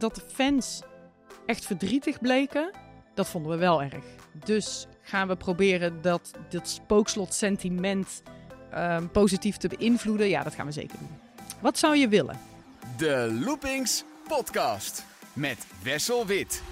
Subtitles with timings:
[0.00, 0.82] dat de fans
[1.46, 2.70] echt verdrietig bleken,
[3.14, 4.04] dat vonden we wel erg.
[4.44, 8.22] Dus gaan we proberen dat, dat spookslot-sentiment
[8.70, 10.28] ehm, positief te beïnvloeden?
[10.28, 11.18] Ja, dat gaan we zeker doen.
[11.60, 12.38] Wat zou je willen?
[12.96, 16.62] De Loopings Podcast met Wessel Wit.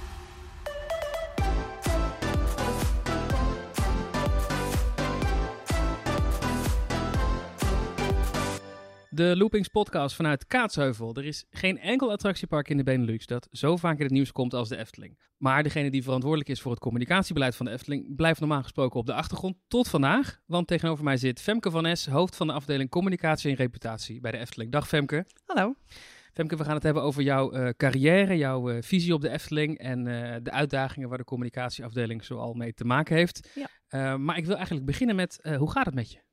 [9.19, 11.15] De Loopings podcast vanuit Kaatsheuvel.
[11.15, 14.55] Er is geen enkel attractiepark in de Benelux dat zo vaak in het nieuws komt
[14.55, 15.19] als de Efteling.
[15.37, 19.07] Maar degene die verantwoordelijk is voor het communicatiebeleid van de Efteling blijft normaal gesproken op
[19.07, 20.41] de achtergrond tot vandaag.
[20.47, 24.31] Want tegenover mij zit Femke van Es, hoofd van de afdeling communicatie en reputatie bij
[24.31, 24.73] de Efteling.
[24.73, 25.27] Dag Femke.
[25.45, 25.75] Hallo.
[26.33, 29.79] Femke, we gaan het hebben over jouw uh, carrière, jouw uh, visie op de Efteling
[29.79, 33.51] en uh, de uitdagingen waar de communicatieafdeling zoal mee te maken heeft.
[33.91, 34.17] Ja.
[34.17, 36.27] maar ik wil eigenlijk beginnen met, hoe gaat het met je?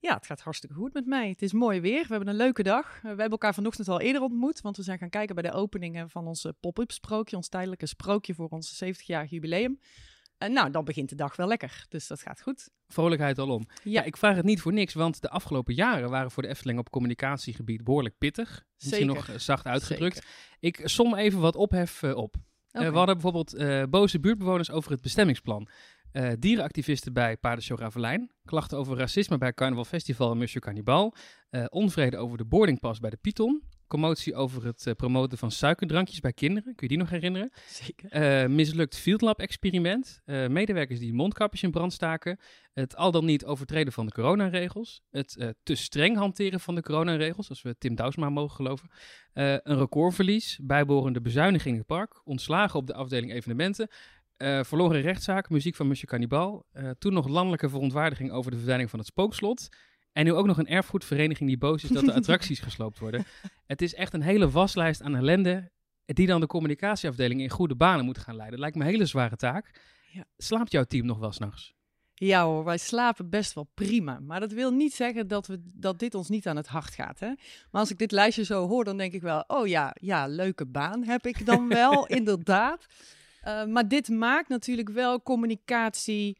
[0.00, 1.28] Ja, het gaat hartstikke goed met mij.
[1.28, 2.02] Het is mooi weer.
[2.02, 3.00] We hebben een leuke dag.
[3.02, 6.10] We hebben elkaar vanochtend al eerder ontmoet, want we zijn gaan kijken bij de openingen
[6.10, 9.78] van ons pop-up sprookje, ons tijdelijke sprookje voor ons 70-jarig jubileum.
[10.38, 11.86] En nou, dan begint de dag wel lekker.
[11.88, 12.68] Dus dat gaat goed.
[12.88, 13.66] Vrolijkheid alom.
[13.68, 13.74] Ja.
[13.82, 16.78] ja, ik vraag het niet voor niks, want de afgelopen jaren waren voor de Efteling
[16.78, 18.64] op communicatiegebied behoorlijk pittig.
[18.78, 20.14] Misschien nog zacht uitgedrukt.
[20.14, 20.30] Zeker.
[20.60, 22.36] Ik som even wat ophef uh, op.
[22.68, 22.86] Okay.
[22.86, 25.68] Uh, we hadden bijvoorbeeld uh, boze buurtbewoners over het bestemmingsplan.
[26.12, 28.30] Uh, dierenactivisten bij Paardenshow Ravelijn.
[28.44, 31.14] Klachten over racisme bij Carnaval Festival en Monsieur Cannibal.
[31.50, 33.62] Uh, onvrede over de boardingpas bij de Python.
[33.86, 36.74] Commotie over het uh, promoten van suikerdrankjes bij kinderen.
[36.74, 37.50] Kun je die nog herinneren?
[37.66, 38.50] Zeker.
[38.50, 40.20] mislukt Field Lab experiment.
[40.24, 42.38] medewerkers die mondkapjes in brand staken.
[42.72, 45.02] Het al dan niet overtreden van de coronaregels.
[45.10, 48.90] Het te streng hanteren van de coronaregels, als we Tim Douwsma mogen geloven.
[49.32, 50.58] een recordverlies.
[50.62, 52.20] Bijbehorende bezuiniging in het park.
[52.24, 53.88] Ontslagen op de afdeling evenementen.
[54.38, 56.66] Uh, verloren rechtszaak, muziek van Monsieur Cannibal.
[56.72, 59.68] Uh, toen nog landelijke verontwaardiging over de verdwijning van het spookslot.
[60.12, 63.24] En nu ook nog een erfgoedvereniging die boos is dat de attracties gesloopt worden.
[63.66, 65.70] Het is echt een hele waslijst aan ellende
[66.04, 68.58] die dan de communicatieafdeling in goede banen moet gaan leiden.
[68.58, 69.70] Lijkt me een hele zware taak.
[70.12, 70.24] Ja.
[70.36, 71.74] Slaapt jouw team nog wel s'nachts?
[72.14, 74.20] Ja hoor, wij slapen best wel prima.
[74.20, 77.18] Maar dat wil niet zeggen dat, we, dat dit ons niet aan het hart gaat.
[77.18, 77.26] Hè?
[77.70, 79.44] Maar als ik dit lijstje zo hoor, dan denk ik wel...
[79.46, 82.86] oh ja, ja leuke baan heb ik dan wel, inderdaad.
[83.44, 86.38] Uh, maar dit maakt natuurlijk wel communicatie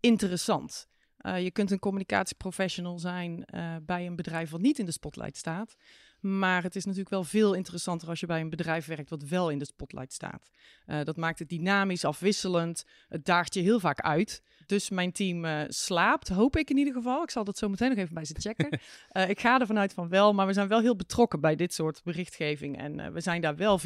[0.00, 0.88] interessant.
[1.26, 5.36] Uh, je kunt een communicatieprofessional zijn uh, bij een bedrijf wat niet in de spotlight
[5.36, 5.76] staat.
[6.20, 9.50] Maar het is natuurlijk wel veel interessanter als je bij een bedrijf werkt wat wel
[9.50, 10.50] in de spotlight staat.
[10.86, 12.84] Uh, dat maakt het dynamisch, afwisselend.
[13.08, 14.42] Het daagt je heel vaak uit.
[14.66, 17.22] Dus mijn team uh, slaapt, hoop ik in ieder geval.
[17.22, 18.80] Ik zal dat zo meteen nog even bij ze checken.
[19.12, 21.74] uh, ik ga ervan uit van wel, maar we zijn wel heel betrokken bij dit
[21.74, 22.78] soort berichtgeving.
[22.78, 23.82] En we zijn daar wel 24-7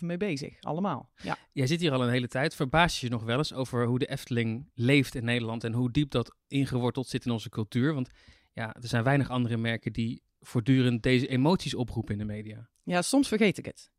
[0.00, 1.10] mee bezig, allemaal.
[1.22, 1.36] Ja.
[1.52, 2.54] Jij zit hier al een hele tijd.
[2.54, 5.90] Verbaas je je nog wel eens over hoe de Efteling leeft in Nederland en hoe
[5.90, 7.94] diep dat ingeworteld zit in onze cultuur?
[7.94, 8.10] Want
[8.52, 12.68] ja, er zijn weinig andere merken die voortdurend deze emoties oproepen in de media.
[12.82, 13.90] Ja, soms vergeet ik het.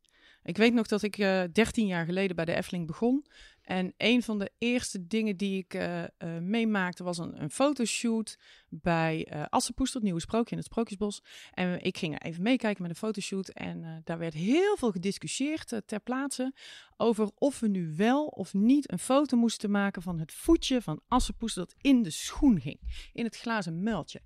[0.43, 3.25] Ik weet nog dat ik uh, 13 jaar geleden bij de Efteling begon.
[3.61, 6.07] En een van de eerste dingen die ik uh, uh,
[6.39, 8.37] meemaakte was een, fotoshoot
[8.69, 11.21] bij uh, Assepoester, het nieuwe sprookje in het Sprookjesbos.
[11.51, 13.49] En ik ging even meekijken met een fotoshoot.
[13.49, 16.53] En daar werd heel veel gediscussieerd ter plaatse
[16.97, 21.01] over of we nu wel of niet een foto moesten maken van het voetje van
[21.07, 23.09] Assepoester dat in de schoen ging.
[23.13, 24.21] In het glazen muiltje.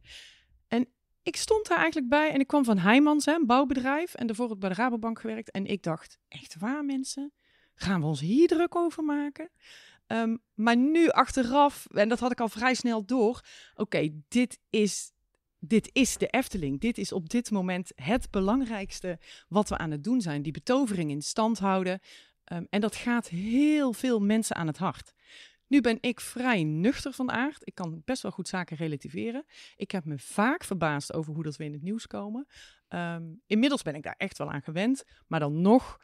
[0.67, 0.87] En
[1.27, 4.13] ik stond daar eigenlijk bij en ik kwam van Heijmans, hè, een bouwbedrijf.
[4.13, 5.51] En daarvoor heb bij de Rabobank gewerkt.
[5.51, 7.31] En ik dacht, echt waar mensen?
[7.73, 9.49] Gaan we ons hier druk over maken?
[10.07, 13.41] Um, maar nu achteraf, en dat had ik al vrij snel door.
[13.75, 15.11] Oké, dit is
[15.59, 16.79] dit is de Efteling.
[16.79, 20.41] Dit is op dit moment het belangrijkste wat we aan het doen zijn.
[20.41, 21.99] Die betovering in stand houden.
[22.53, 25.13] Um, en dat gaat heel veel mensen aan het hart.
[25.67, 27.61] Nu ben ik vrij nuchter van aard.
[27.63, 29.45] Ik kan best wel goed zaken relativeren.
[29.75, 32.47] Ik heb me vaak verbaasd over hoe dat we in het nieuws komen.
[32.89, 35.03] Um, inmiddels ben ik daar echt wel aan gewend.
[35.27, 35.99] Maar dan nog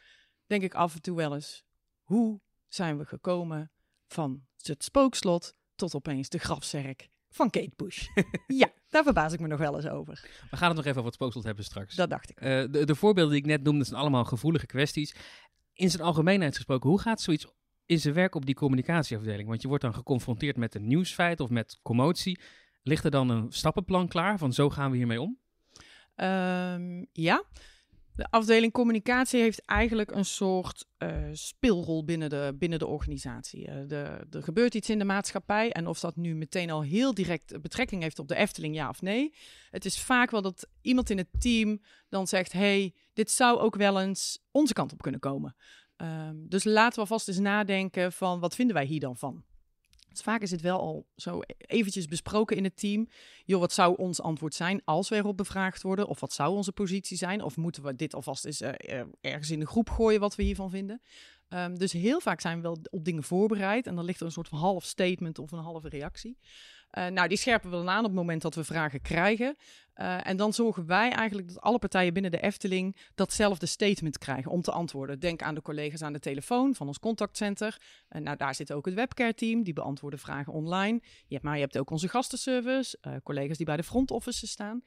[0.45, 1.63] denk ik af en toe wel eens:
[2.01, 3.71] hoe zijn we gekomen
[4.07, 8.07] van het spookslot tot opeens de grafzerk van Kate Bush?
[8.47, 10.29] ja, daar verbaas ik me nog wel eens over.
[10.49, 11.95] We gaan het nog even over het spookslot hebben straks.
[11.95, 12.41] Dat dacht ik.
[12.41, 15.15] Uh, de, de voorbeelden die ik net noemde zijn allemaal gevoelige kwesties.
[15.73, 17.47] In zijn algemeenheid gesproken, hoe gaat zoiets
[17.85, 19.47] in zijn werk op die communicatieafdeling?
[19.47, 22.39] Want je wordt dan geconfronteerd met een nieuwsfeit of met commotie.
[22.83, 25.37] Ligt er dan een stappenplan klaar van zo gaan we hiermee om?
[26.15, 27.43] Um, ja.
[28.15, 33.67] De afdeling communicatie heeft eigenlijk een soort uh, speelrol binnen de, binnen de organisatie.
[33.67, 37.13] Uh, de, er gebeurt iets in de maatschappij en of dat nu meteen al heel
[37.13, 39.33] direct betrekking heeft op de Efteling, ja of nee.
[39.69, 43.75] Het is vaak wel dat iemand in het team dan zegt: hey, dit zou ook
[43.75, 45.55] wel eens onze kant op kunnen komen.
[46.03, 49.43] Um, dus laten we vast eens nadenken van wat vinden wij hier dan van?
[50.21, 53.07] Vaak is het wel al zo eventjes besproken in het team.
[53.45, 56.07] Joh, wat zou ons antwoord zijn als we erop bevraagd worden?
[56.07, 57.41] Of wat zou onze positie zijn?
[57.41, 58.69] Of moeten we dit alvast eens uh,
[59.21, 61.01] ergens in de groep gooien wat we hiervan vinden?
[61.53, 63.87] Um, dus heel vaak zijn we wel op dingen voorbereid.
[63.87, 66.37] En dan ligt er een soort van half statement of een halve reactie.
[66.97, 69.55] Uh, nou, die scherpen we dan aan op het moment dat we vragen krijgen.
[69.95, 74.51] Uh, en dan zorgen wij eigenlijk dat alle partijen binnen de Efteling datzelfde statement krijgen
[74.51, 75.19] om te antwoorden.
[75.19, 77.81] Denk aan de collega's aan de telefoon van ons contactcenter.
[78.09, 80.99] Uh, nou, daar zit ook het webcare-team, die beantwoorden vragen online.
[81.01, 84.83] Je hebt, maar je hebt ook onze gastenservice, collega's die bij de front office staan.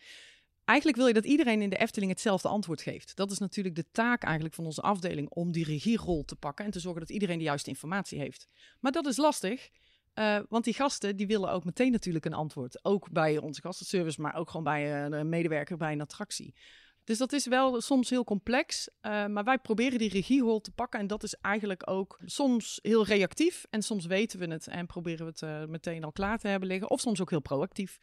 [0.66, 3.16] Eigenlijk wil je dat iedereen in de Efteling hetzelfde antwoord geeft.
[3.16, 6.70] Dat is natuurlijk de taak eigenlijk van onze afdeling om die regierol te pakken en
[6.70, 8.48] te zorgen dat iedereen de juiste informatie heeft.
[8.80, 9.68] Maar dat is lastig.
[10.14, 12.84] Uh, want die gasten die willen ook meteen natuurlijk een antwoord.
[12.84, 16.54] Ook bij onze gastenservice, maar ook gewoon bij een medewerker bij een attractie.
[17.04, 18.88] Dus dat is wel soms heel complex.
[18.88, 21.00] Uh, maar wij proberen die regiehol te pakken.
[21.00, 23.66] En dat is eigenlijk ook soms heel reactief.
[23.70, 26.90] En soms weten we het en proberen we het meteen al klaar te hebben liggen.
[26.90, 27.98] Of soms ook heel proactief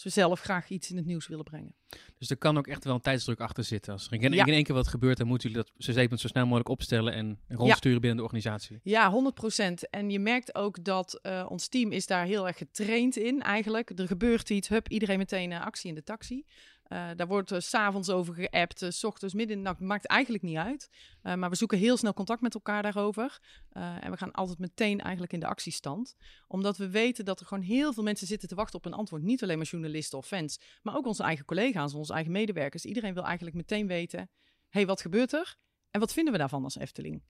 [0.00, 1.74] ze zelf graag iets in het nieuws willen brengen.
[2.18, 3.92] Dus er kan ook echt wel een tijdsdruk achter zitten.
[3.92, 6.44] Als er in, in één keer wat gebeurt, dan moeten jullie dat zo zo snel
[6.44, 8.80] mogelijk opstellen en rondsturen binnen de organisatie.
[8.82, 9.32] Ja,
[9.66, 13.42] 100% En je merkt ook dat uh, ons team is daar heel erg getraind in
[13.42, 13.98] eigenlijk.
[13.98, 16.44] Er gebeurt iets, hup, iedereen meteen uh, actie in de taxi.
[16.92, 20.06] Uh, daar wordt uh, s'avonds over geappt, uh, s ochtends, midden in de nacht, maakt
[20.06, 20.88] eigenlijk niet uit.
[21.22, 23.38] maar we zoeken heel snel contact met elkaar daarover.
[23.70, 26.16] en we gaan altijd meteen eigenlijk in de actiestand.
[26.46, 29.22] Omdat we weten dat er gewoon heel veel mensen zitten te wachten op een antwoord.
[29.22, 32.84] Niet alleen maar journalisten of fans, maar ook onze eigen collega's, onze eigen medewerkers.
[32.84, 34.30] Iedereen wil eigenlijk meteen weten,
[34.68, 35.56] hey, wat gebeurt er?
[35.90, 37.22] En wat vinden we daarvan als Efteling?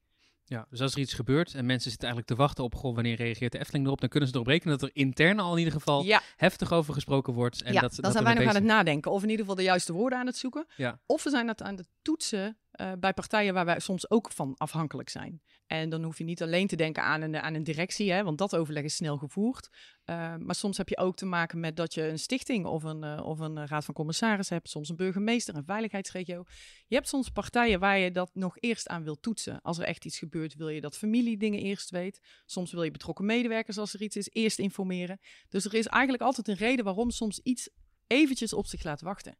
[0.45, 3.17] Ja, dus als er iets gebeurt en mensen zitten eigenlijk te wachten op goh, wanneer
[3.17, 5.73] reageert de Efteling erop, dan kunnen ze erop rekenen dat er intern al in ieder
[5.73, 6.07] geval
[6.37, 7.63] heftig over gesproken wordt.
[7.63, 9.11] En ja, dat, dan dat zijn wij nog aan het nadenken.
[9.11, 10.67] Of in ieder geval de juiste woorden aan het zoeken.
[10.77, 11.01] Ja.
[11.07, 14.55] Of we zijn het aan het toetsen uh, bij partijen waar wij soms ook van
[14.57, 15.43] afhankelijk zijn.
[15.67, 18.39] En dan hoef je niet alleen te denken aan een, aan een directie, hè, want
[18.39, 19.69] dat overleg is snel gevoerd.
[20.05, 23.05] Uh, maar soms heb je ook te maken met dat je een stichting of een,
[23.05, 26.45] uh, of een raad van commissaris hebt, soms een burgemeester, een veiligheidsregio.
[26.87, 29.61] Je hebt soms partijen waar je dat nog eerst aan wil toetsen.
[29.63, 32.21] Als er echt iets gebeurt, wil je dat familie dingen eerst weet.
[32.47, 35.19] Soms wil je betrokken medewerkers, als er iets is, eerst informeren.
[35.49, 37.71] Dus er is eigenlijk altijd een reden waarom soms iets
[38.07, 39.39] eventjes op zich laat wachten.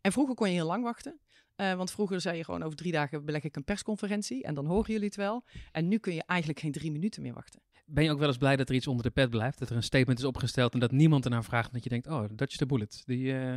[0.00, 1.20] En vroeger kon je heel lang wachten.
[1.60, 4.66] Uh, want vroeger zei je gewoon over drie dagen beleg ik een persconferentie en dan
[4.66, 5.44] horen jullie het wel.
[5.72, 7.60] En nu kun je eigenlijk geen drie minuten meer wachten.
[7.86, 9.58] Ben je ook wel eens blij dat er iets onder de pet blijft?
[9.58, 11.72] Dat er een statement is opgesteld en dat niemand ernaar vraagt.
[11.72, 13.02] dat je denkt, oh, dat is de bullet.
[13.06, 13.56] Die, uh...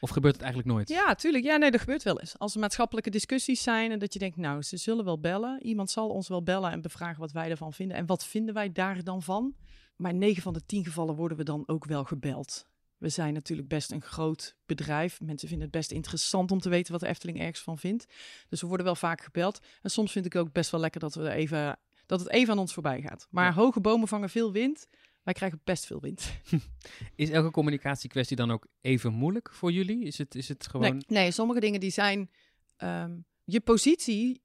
[0.00, 0.88] Of gebeurt het eigenlijk nooit?
[0.88, 1.44] Ja, tuurlijk.
[1.44, 2.38] Ja, nee, dat gebeurt wel eens.
[2.38, 5.62] Als er maatschappelijke discussies zijn en dat je denkt, nou, ze zullen wel bellen.
[5.62, 7.96] Iemand zal ons wel bellen en bevragen wat wij ervan vinden.
[7.96, 9.54] En wat vinden wij daar dan van?
[9.96, 12.66] Maar in 9 van de 10 gevallen worden we dan ook wel gebeld.
[12.98, 15.20] We zijn natuurlijk best een groot bedrijf.
[15.20, 18.06] Mensen vinden het best interessant om te weten wat de Efteling ergens van vindt.
[18.48, 19.60] Dus we worden wel vaak gebeld.
[19.82, 22.58] En soms vind ik ook best wel lekker dat, we even, dat het even aan
[22.58, 23.26] ons voorbij gaat.
[23.30, 24.86] Maar hoge bomen vangen veel wind.
[25.22, 26.32] Wij krijgen best veel wind.
[27.14, 30.04] Is elke communicatiekwestie dan ook even moeilijk voor jullie?
[30.04, 30.92] Is het, is het gewoon...
[30.92, 32.30] Nee, nee sommige dingen die zijn...
[32.78, 34.42] Um, je positie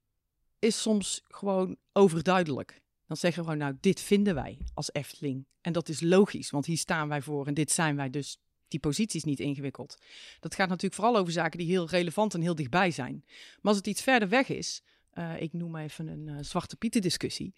[0.58, 2.82] is soms gewoon overduidelijk.
[3.06, 5.46] Dan zeggen we gewoon, nou, dit vinden wij als Efteling.
[5.60, 8.38] En dat is logisch, want hier staan wij voor en dit zijn wij dus.
[8.72, 9.98] Die positie is niet ingewikkeld.
[10.40, 13.22] Dat gaat natuurlijk vooral over zaken die heel relevant en heel dichtbij zijn.
[13.26, 14.82] Maar als het iets verder weg is,
[15.14, 17.54] uh, ik noem even een uh, zwarte pieten discussie.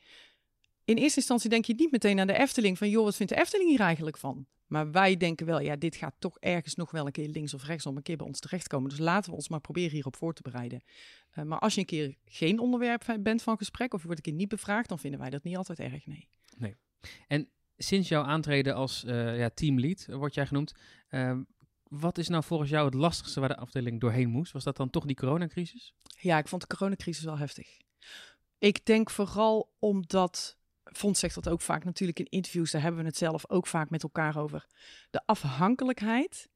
[0.85, 3.41] In eerste instantie denk je niet meteen aan de Efteling van, joh, wat vindt de
[3.41, 4.47] Efteling hier eigenlijk van?
[4.67, 7.65] Maar wij denken wel, ja, dit gaat toch ergens nog wel een keer links of
[7.65, 8.89] rechts om een keer bij ons terechtkomen.
[8.89, 10.83] Dus laten we ons maar proberen hierop voor te bereiden.
[11.39, 14.33] Uh, maar als je een keer geen onderwerp bent van gesprek of je wordt een
[14.33, 16.29] keer niet bevraagd, dan vinden wij dat niet altijd erg, nee.
[16.57, 16.77] Nee.
[17.29, 20.75] En sinds jouw aantreden als uh, ja, teamlead, word jij genoemd,
[21.11, 21.39] uh,
[21.83, 24.53] wat is nou volgens jou het lastigste waar de afdeling doorheen moest?
[24.53, 25.95] Was dat dan toch die coronacrisis?
[26.03, 27.77] Ja, ik vond de coronacrisis wel heftig.
[28.59, 33.07] Ik denk vooral omdat Fons zegt dat ook vaak natuurlijk in interviews, daar hebben we
[33.07, 34.67] het zelf ook vaak met elkaar over.
[35.11, 36.49] De afhankelijkheid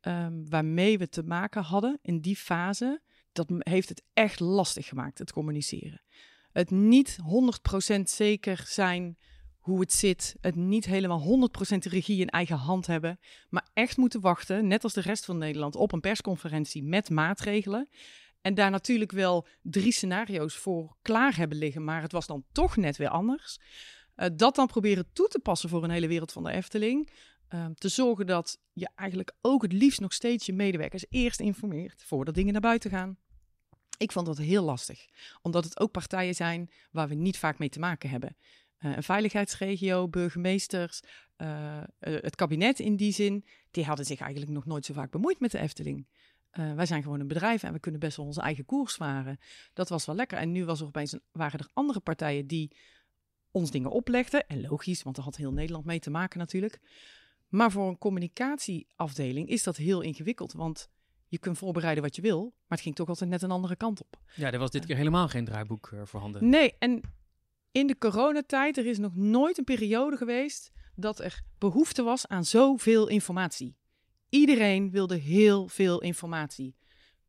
[0.00, 3.02] um, waarmee we te maken hadden in die fase,
[3.32, 6.02] dat heeft het echt lastig gemaakt, het communiceren.
[6.52, 7.18] Het niet
[7.96, 9.18] 100% zeker zijn
[9.66, 13.18] hoe het zit, het niet helemaal 100% de regie in eigen hand hebben,
[13.48, 17.88] maar echt moeten wachten, net als de rest van Nederland, op een persconferentie met maatregelen.
[18.40, 22.76] En daar natuurlijk wel drie scenario's voor klaar hebben liggen, maar het was dan toch
[22.76, 23.58] net weer anders.
[24.16, 27.10] Uh, dat dan proberen toe te passen voor een hele wereld van de Efteling.
[27.54, 32.04] Uh, te zorgen dat je eigenlijk ook het liefst nog steeds je medewerkers eerst informeert
[32.06, 33.18] voordat dingen naar buiten gaan.
[33.98, 35.06] Ik vond dat heel lastig,
[35.42, 38.36] omdat het ook partijen zijn waar we niet vaak mee te maken hebben.
[38.78, 41.02] Uh, een veiligheidsregio, burgemeesters,
[41.36, 45.40] uh, het kabinet in die zin, die hadden zich eigenlijk nog nooit zo vaak bemoeid
[45.40, 46.06] met de Efteling.
[46.52, 49.38] Uh, wij zijn gewoon een bedrijf en we kunnen best wel onze eigen koers varen.
[49.72, 50.38] Dat was wel lekker.
[50.38, 52.76] En nu was er opeens een, waren er andere partijen die
[53.50, 54.44] ons dingen oplegde.
[54.44, 56.80] En logisch, want er had heel Nederland mee te maken natuurlijk.
[57.48, 60.52] Maar voor een communicatieafdeling is dat heel ingewikkeld.
[60.52, 60.90] Want
[61.28, 64.02] je kunt voorbereiden wat je wil, maar het ging toch altijd net een andere kant
[64.02, 64.20] op.
[64.34, 66.48] Ja, er was dit keer helemaal geen draaiboek uh, voorhanden.
[66.48, 67.00] Nee, en
[67.76, 72.44] in de coronatijd, er is nog nooit een periode geweest dat er behoefte was aan
[72.44, 73.76] zoveel informatie.
[74.28, 76.76] Iedereen wilde heel veel informatie.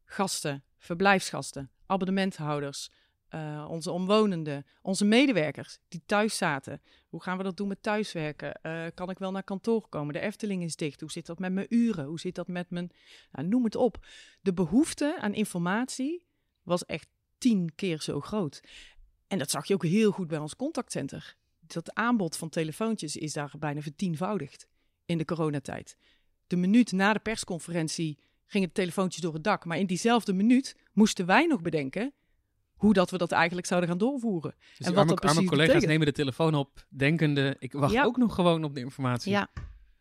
[0.04, 2.90] Gasten, verblijfsgasten, abonnementhouders,
[3.30, 6.82] uh, onze omwonenden, onze medewerkers die thuis zaten.
[7.08, 8.60] Hoe gaan we dat doen met thuiswerken?
[8.64, 10.14] Uh, kan ik wel naar kantoor komen?
[10.14, 11.02] De Efteling is dicht.
[11.02, 12.06] Hoe zit dat met mijn uren?
[12.06, 12.92] Hoe zit dat met mijn.
[13.32, 14.06] Nou, noem het op.
[14.42, 16.26] De behoefte aan informatie
[16.64, 18.62] was echt tien keer zo groot.
[19.28, 21.36] En dat zag je ook heel goed bij ons contactcenter.
[21.60, 24.68] Dat aanbod van telefoontjes is daar bijna vertienvoudigd
[25.06, 25.98] in de coronatijd.
[26.48, 29.66] De minuut na de persconferentie gingen de telefoontjes door het dak.
[29.66, 32.14] Maar in diezelfde minuut moesten wij nog bedenken
[32.76, 34.56] hoe dat we dat eigenlijk zouden gaan doorvoeren.
[34.78, 37.98] Dus en wat arme, dat precies arme collega's nemen de telefoon op, denkende, ik wacht
[37.98, 39.32] ook nog gewoon op de informatie.
[39.32, 39.50] Ja,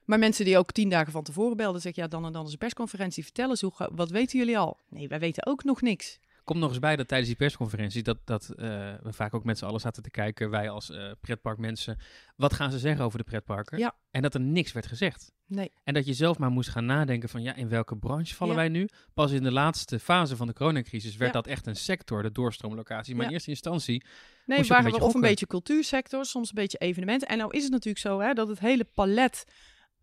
[0.04, 2.52] maar mensen die ook tien dagen van tevoren belden, zeggen ja, dan en dan is
[2.52, 3.24] een persconferentie.
[3.24, 4.78] Vertel eens, hoe, wat weten jullie al?
[4.88, 6.18] Nee, wij weten ook nog niks.
[6.46, 8.66] Komt nog eens bij dat tijdens die persconferentie, dat, dat uh,
[9.02, 11.98] we vaak ook met z'n allen zaten te kijken, wij als uh, pretparkmensen,
[12.36, 13.78] wat gaan ze zeggen over de pretparken?
[13.78, 13.94] Ja.
[14.10, 15.32] En dat er niks werd gezegd.
[15.46, 15.72] Nee.
[15.84, 18.68] En dat je zelf maar moest gaan nadenken van, ja, in welke branche vallen wij
[18.68, 18.88] nu?
[19.14, 23.14] Pas in de laatste fase van de coronacrisis werd dat echt een sector, de doorstroomlocatie.
[23.14, 24.04] Maar in eerste instantie
[24.46, 27.28] Nee, waren we of een beetje cultuursector, soms een beetje evenementen.
[27.28, 29.44] En nou is het natuurlijk zo hè, dat het hele palet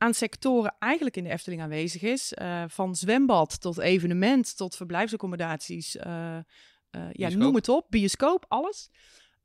[0.04, 2.34] aan sectoren eigenlijk in de Efteling aanwezig is.
[2.42, 5.96] Uh, van zwembad tot evenement tot verblijfsaccommodaties.
[5.96, 6.38] Uh,
[6.92, 7.86] uh, ja, noem het op.
[7.90, 8.90] Bioscoop, alles.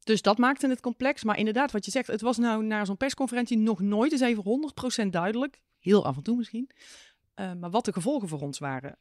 [0.04, 1.24] Dus dat maakte het complex.
[1.24, 4.72] Maar inderdaad, wat je zegt, het was nou na zo'n persconferentie nog nooit eens even
[5.04, 5.60] 100% duidelijk.
[5.78, 6.70] Heel af en toe misschien.
[7.34, 8.98] maar wat de gevolgen voor ons waren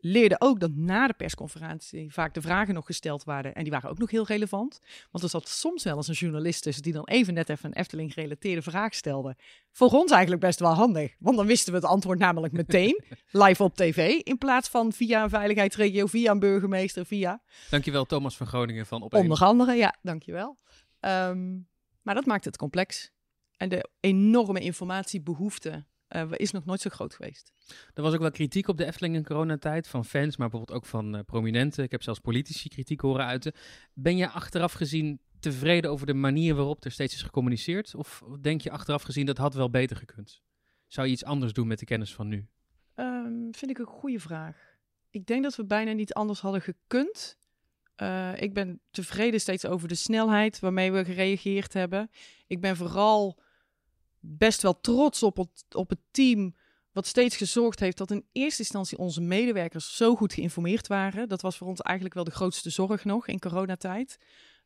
[0.00, 3.54] leerde ook dat na de persconferentie vaak de vragen nog gesteld waren.
[3.54, 4.80] En die waren ook nog heel relevant.
[5.10, 7.76] Want er zat soms wel eens een journalist tussen die dan even net even een
[7.76, 9.36] Efteling gerelateerde vraag stelde.
[9.72, 11.14] Voor ons eigenlijk best wel handig.
[11.18, 13.02] Want dan wisten we het antwoord namelijk meteen.
[13.30, 14.20] live op tv.
[14.22, 17.42] In plaats van via een veiligheidsregio, via een burgemeester, via...
[17.70, 20.56] Dankjewel Thomas van Groningen van op Onder andere, ja, dankjewel.
[21.00, 21.68] Um,
[22.02, 23.10] maar dat maakt het complex.
[23.56, 25.84] En de enorme informatiebehoefte
[26.16, 27.52] uh, is nog nooit zo groot geweest.
[27.94, 30.86] Er was ook wel kritiek op de Efteling in coronatijd van fans, maar bijvoorbeeld ook
[30.86, 31.84] van uh, prominenten.
[31.84, 33.52] Ik heb zelfs politici kritiek horen uiten.
[33.94, 37.94] Ben je achteraf gezien tevreden over de manier waarop er steeds is gecommuniceerd?
[37.94, 40.42] Of denk je achteraf gezien dat had wel beter gekund?
[40.86, 42.46] Zou je iets anders doen met de kennis van nu?
[42.94, 44.56] Um, vind ik een goede vraag.
[45.10, 47.38] Ik denk dat we bijna niet anders hadden gekund.
[48.02, 52.10] Uh, ik ben tevreden steeds over de snelheid waarmee we gereageerd hebben.
[52.46, 53.38] Ik ben vooral
[54.20, 56.54] best wel trots op het, op het team.
[56.92, 61.28] Wat steeds gezorgd heeft dat in eerste instantie onze medewerkers zo goed geïnformeerd waren.
[61.28, 64.18] Dat was voor ons eigenlijk wel de grootste zorg nog in coronatijd.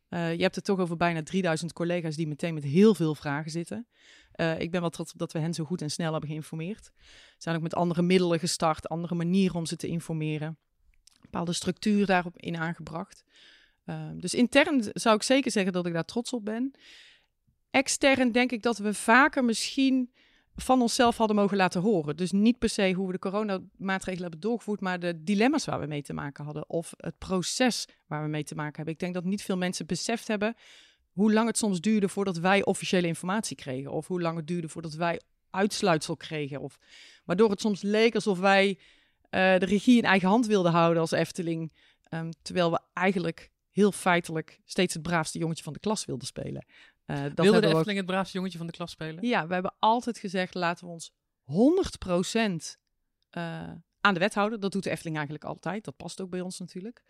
[0.09, 3.51] Uh, je hebt het toch over bijna 3000 collega's die meteen met heel veel vragen
[3.51, 3.87] zitten.
[4.35, 6.83] Uh, ik ben wel trots op dat we hen zo goed en snel hebben geïnformeerd.
[6.83, 10.47] Ze zijn ook met andere middelen gestart, andere manieren om ze te informeren.
[10.47, 10.57] Een
[11.21, 13.23] bepaalde structuur daarop in aangebracht.
[13.85, 16.73] Uh, dus intern zou ik zeker zeggen dat ik daar trots op ben.
[17.73, 20.11] Extern denk ik dat we vaker misschien
[20.55, 22.17] van onszelf hadden mogen laten horen.
[22.17, 25.85] Dus niet per se hoe we de coronamaatregelen hebben doorgevoerd, maar de dilemma's waar we
[25.85, 26.69] mee te maken hadden.
[26.69, 28.93] Of het proces waar we mee te maken hebben.
[28.93, 30.55] Ik denk dat niet veel mensen beseft hebben
[31.11, 33.91] hoe lang het soms duurde voordat wij officiële informatie kregen.
[33.91, 36.61] Of hoe lang het duurde voordat wij uitsluitsel kregen.
[36.61, 36.77] Of,
[37.25, 38.79] waardoor het soms leek alsof wij uh,
[39.31, 41.73] de regie in eigen hand wilden houden als Efteling.
[42.09, 46.65] Um, terwijl we eigenlijk heel feitelijk steeds het braafste jongetje van de klas wilden spelen.
[47.05, 49.27] Uh, dat Wilde de Efteling het braafste jongetje van de klas spelen?
[49.27, 51.15] Ja, we hebben altijd gezegd, laten we ons 100%
[52.35, 52.59] uh,
[53.29, 54.59] eh, aan de wet houden.
[54.59, 55.83] Dat doet de Efteling eigenlijk altijd.
[55.83, 57.03] Dat past ook bij ons natuurlijk.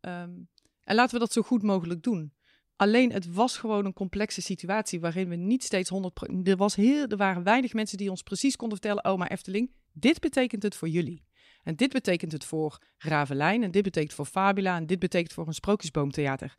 [0.00, 0.48] Um,
[0.80, 2.34] en laten we dat zo goed mogelijk doen.
[2.76, 5.90] Alleen het was gewoon een complexe situatie waarin we niet steeds
[6.30, 6.42] 100%.
[6.42, 9.72] Er, was heel, er waren weinig mensen die ons precies konden vertellen: Oh, maar Efteling,
[9.92, 11.24] dit betekent het voor jullie.
[11.64, 13.62] En dit betekent het voor Ravelijn.
[13.62, 14.76] En dit betekent voor Fabula.
[14.76, 16.54] En dit betekent voor een sprookjesboomtheater.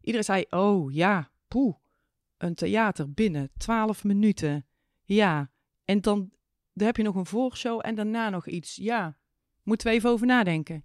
[0.00, 1.74] Iedereen zei: Oh ja, poeh
[2.38, 4.66] een theater binnen 12 minuten.
[5.02, 5.50] Ja,
[5.84, 6.30] en dan,
[6.72, 8.76] dan heb je nog een voorshow en daarna nog iets.
[8.76, 9.16] Ja,
[9.62, 10.84] moeten we even over nadenken.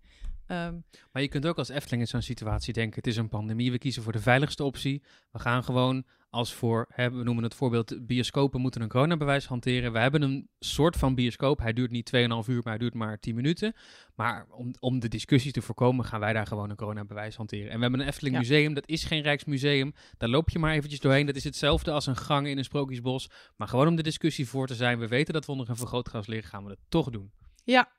[0.51, 3.71] Um, maar je kunt ook als Efteling in zo'n situatie denken: het is een pandemie,
[3.71, 5.03] we kiezen voor de veiligste optie.
[5.31, 9.91] We gaan gewoon als voor, hè, we noemen het voorbeeld, bioscopen moeten een coronabewijs hanteren.
[9.91, 11.59] We hebben een soort van bioscoop.
[11.59, 13.73] Hij duurt niet 2,5 uur, maar hij duurt maar 10 minuten.
[14.15, 17.69] Maar om, om de discussie te voorkomen, gaan wij daar gewoon een coronabewijs hanteren.
[17.69, 19.93] En we hebben een Efteling Museum, dat is geen Rijksmuseum.
[20.17, 21.25] Daar loop je maar eventjes doorheen.
[21.25, 23.29] Dat is hetzelfde als een gang in een sprookjesbos.
[23.55, 26.27] Maar gewoon om de discussie voor te zijn, we weten dat we onder een vergrootglas
[26.27, 27.31] liggen, gaan we het toch doen.
[27.63, 27.89] Ja,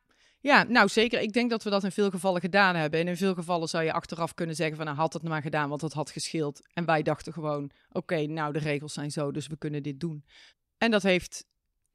[0.42, 1.20] Ja, nou zeker.
[1.20, 3.00] Ik denk dat we dat in veel gevallen gedaan hebben.
[3.00, 5.68] En in veel gevallen zou je achteraf kunnen zeggen van, nou had het maar gedaan,
[5.68, 6.60] want het had gescheeld.
[6.72, 10.24] En wij dachten gewoon, oké, nou de regels zijn zo, dus we kunnen dit doen.
[10.78, 11.44] En dat heeft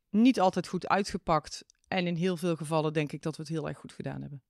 [0.09, 1.65] niet altijd goed uitgepakt.
[1.87, 4.41] En in heel veel gevallen denk ik dat we het heel erg goed gedaan hebben.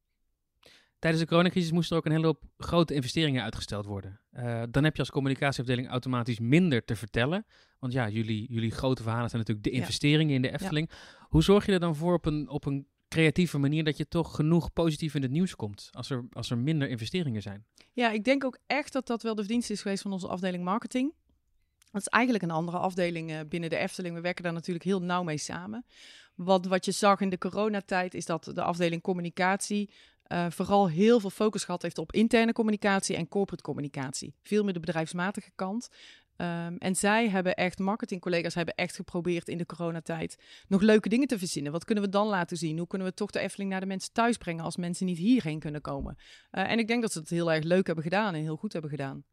[1.00, 4.20] Tijdens de coronacrisis moest er ook een hele hoop grote investeringen uitgesteld worden.
[4.34, 7.46] Uh, dan heb je als communicatieafdeling automatisch minder te vertellen.
[7.80, 10.90] Want ja, jullie, jullie grote verhalen zijn natuurlijk de investeringen in de Efteling.
[11.20, 14.36] Hoe zorg je er dan voor op een, op een creatieve manier dat je toch
[14.36, 17.66] genoeg positief in het nieuws komt als er, als er minder investeringen zijn?
[17.92, 20.64] Ja, ik denk ook echt dat dat wel de verdienst is geweest van onze afdeling
[20.64, 21.14] marketing.
[21.92, 24.16] Dat is eigenlijk een andere afdeling uh, binnen de Efteling.
[24.16, 25.86] We werken daar natuurlijk heel nauw mee samen.
[26.36, 29.90] Want wat je zag in de coronatijd is dat de afdeling communicatie
[30.28, 34.36] uh, vooral heel veel focus gehad heeft op interne communicatie en corporate communicatie.
[34.42, 35.90] Veel meer de bedrijfsmatige kant.
[36.38, 40.38] Um, en zij hebben echt, marketingcollega's hebben echt geprobeerd in de coronatijd
[40.68, 41.72] nog leuke dingen te verzinnen.
[41.72, 42.78] Wat kunnen we dan laten zien?
[42.78, 45.60] Hoe kunnen we toch de Efteling naar de mensen thuis brengen als mensen niet hierheen
[45.60, 46.18] kunnen komen?
[46.52, 48.74] Uh, en ik denk dat ze het heel erg leuk hebben gedaan en heel goed
[48.74, 49.24] hebben gedaan.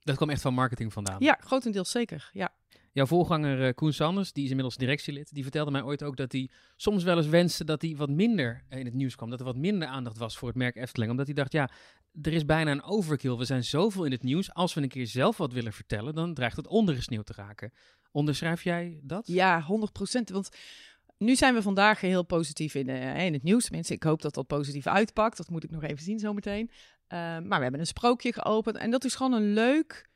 [0.00, 1.16] Dat kwam echt van marketing vandaan?
[1.18, 2.54] Ja, grotendeels zeker, ja.
[2.92, 6.32] Jouw voorganger uh, Koen Sanders, die is inmiddels directielid, die vertelde mij ooit ook dat
[6.32, 9.30] hij soms wel eens wenste dat hij wat minder in het nieuws kwam.
[9.30, 11.10] Dat er wat minder aandacht was voor het merk Efteling.
[11.10, 11.70] Omdat hij dacht, ja,
[12.22, 13.36] er is bijna een overkill.
[13.36, 14.54] We zijn zoveel in het nieuws.
[14.54, 17.72] Als we een keer zelf wat willen vertellen, dan dreigt het ondergesneeuwd te raken.
[18.10, 19.26] Onderschrijf jij dat?
[19.26, 20.30] Ja, 100 procent.
[20.30, 20.48] Want
[21.18, 23.70] nu zijn we vandaag heel positief in, uh, in het nieuws.
[23.70, 25.36] Mensen, ik hoop dat dat positief uitpakt.
[25.36, 26.70] Dat moet ik nog even zien zometeen.
[26.70, 28.76] Uh, maar we hebben een sprookje geopend.
[28.76, 30.08] En dat is gewoon een leuk,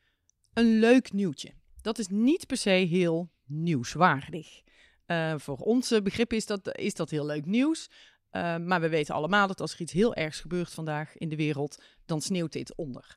[0.52, 1.52] een leuk nieuwtje.
[1.82, 4.62] Dat is niet per se heel nieuwswaardig.
[5.06, 7.90] Uh, voor onze begrip is dat, is dat heel leuk nieuws.
[8.32, 11.36] Uh, maar we weten allemaal dat als er iets heel ergs gebeurt vandaag in de
[11.36, 13.16] wereld, dan sneeuwt dit onder.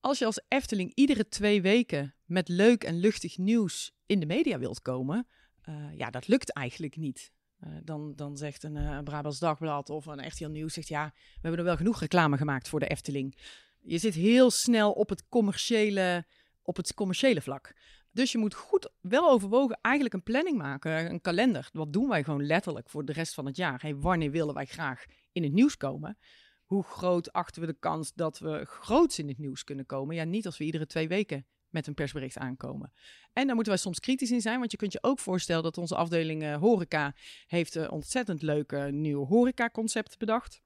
[0.00, 4.58] Als je als Efteling iedere twee weken met leuk en luchtig nieuws in de media
[4.58, 5.26] wilt komen,
[5.68, 7.32] uh, ja, dat lukt eigenlijk niet.
[7.60, 11.40] Uh, dan, dan zegt een, een Brabants Dagblad of een heel nieuws, zegt ja, we
[11.40, 13.38] hebben er wel genoeg reclame gemaakt voor de Efteling.
[13.80, 16.26] Je zit heel snel op het commerciële,
[16.62, 17.74] op het commerciële vlak.
[18.12, 21.68] Dus je moet goed wel overwogen eigenlijk een planning maken, een kalender.
[21.72, 23.92] Wat doen wij gewoon letterlijk voor de rest van het jaar?
[23.96, 26.18] Wanneer willen wij graag in het nieuws komen?
[26.64, 30.14] Hoe groot achten we de kans dat we groots in het nieuws kunnen komen?
[30.14, 32.92] Ja, niet als we iedere twee weken met een persbericht aankomen.
[33.32, 35.78] En daar moeten wij soms kritisch in zijn, want je kunt je ook voorstellen dat
[35.78, 37.14] onze afdeling uh, horeca
[37.46, 40.62] heeft een ontzettend leuke nieuw horeca-concept bedacht.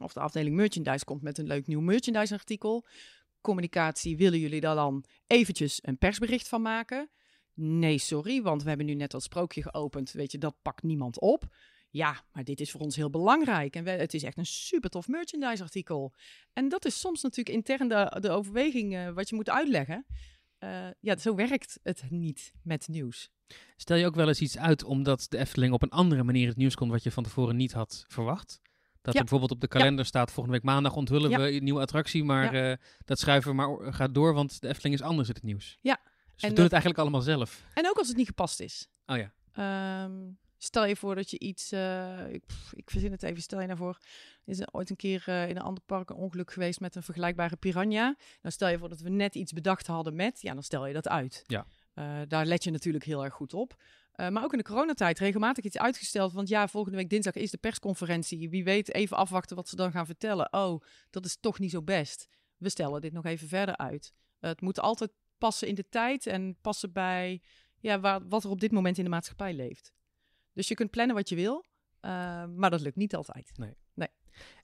[0.00, 2.86] Of de afdeling merchandise komt met een leuk nieuw merchandise-artikel
[3.40, 7.10] communicatie, willen jullie daar dan eventjes een persbericht van maken?
[7.54, 10.12] Nee, sorry, want we hebben nu net dat sprookje geopend.
[10.12, 11.44] Weet je, dat pakt niemand op.
[11.90, 13.76] Ja, maar dit is voor ons heel belangrijk.
[13.76, 16.14] En het is echt een super tof merchandise artikel.
[16.52, 17.88] En dat is soms natuurlijk intern
[18.20, 20.06] de, overweging uh, wat je moet uitleggen.
[20.58, 23.30] Uh, ja, zo werkt het niet met nieuws.
[23.76, 26.56] Stel je ook wel eens iets uit omdat de Efteling op een andere manier het
[26.56, 28.60] nieuws komt wat je van tevoren niet had verwacht?
[29.02, 32.24] Dat er bijvoorbeeld op de kalender staat, volgende week maandag onthullen we een nieuwe attractie,
[32.24, 35.42] maar uh, dat schuiven we maar gaat door, want de Efteling is anders in het
[35.42, 35.78] nieuws.
[35.80, 35.98] Ja.
[36.34, 37.64] Dus en we doen het eigenlijk allemaal zelf.
[37.74, 38.88] En ook als het niet gepast is.
[39.06, 40.04] Oh ja.
[40.04, 43.60] Um, stel je voor dat je iets, uh, ik, pff, ik verzin het even, stel
[43.60, 43.98] je nou voor,
[44.44, 47.02] is er ooit een keer uh, in een ander park een ongeluk geweest met een
[47.02, 48.16] vergelijkbare piranha.
[48.40, 50.92] Dan stel je voor dat we net iets bedacht hadden met, ja, dan stel je
[50.92, 51.44] dat uit.
[51.46, 51.66] Ja.
[52.26, 53.76] daar let je natuurlijk heel erg goed op.
[54.16, 56.32] Uh, maar ook in de coronatijd regelmatig iets uitgesteld.
[56.32, 58.50] Want ja, volgende week dinsdag is de persconferentie.
[58.50, 60.52] Wie weet, even afwachten wat ze dan gaan vertellen.
[60.52, 62.28] Oh, dat is toch niet zo best.
[62.56, 64.12] We stellen dit nog even verder uit.
[64.38, 67.42] Het moet altijd passen in de tijd en passen bij
[67.78, 69.92] ja, wat er op dit moment in de maatschappij leeft.
[70.52, 71.64] Dus je kunt plannen wat je wil,
[72.00, 72.10] uh,
[72.46, 73.50] maar dat lukt niet altijd.
[73.54, 73.74] Nee.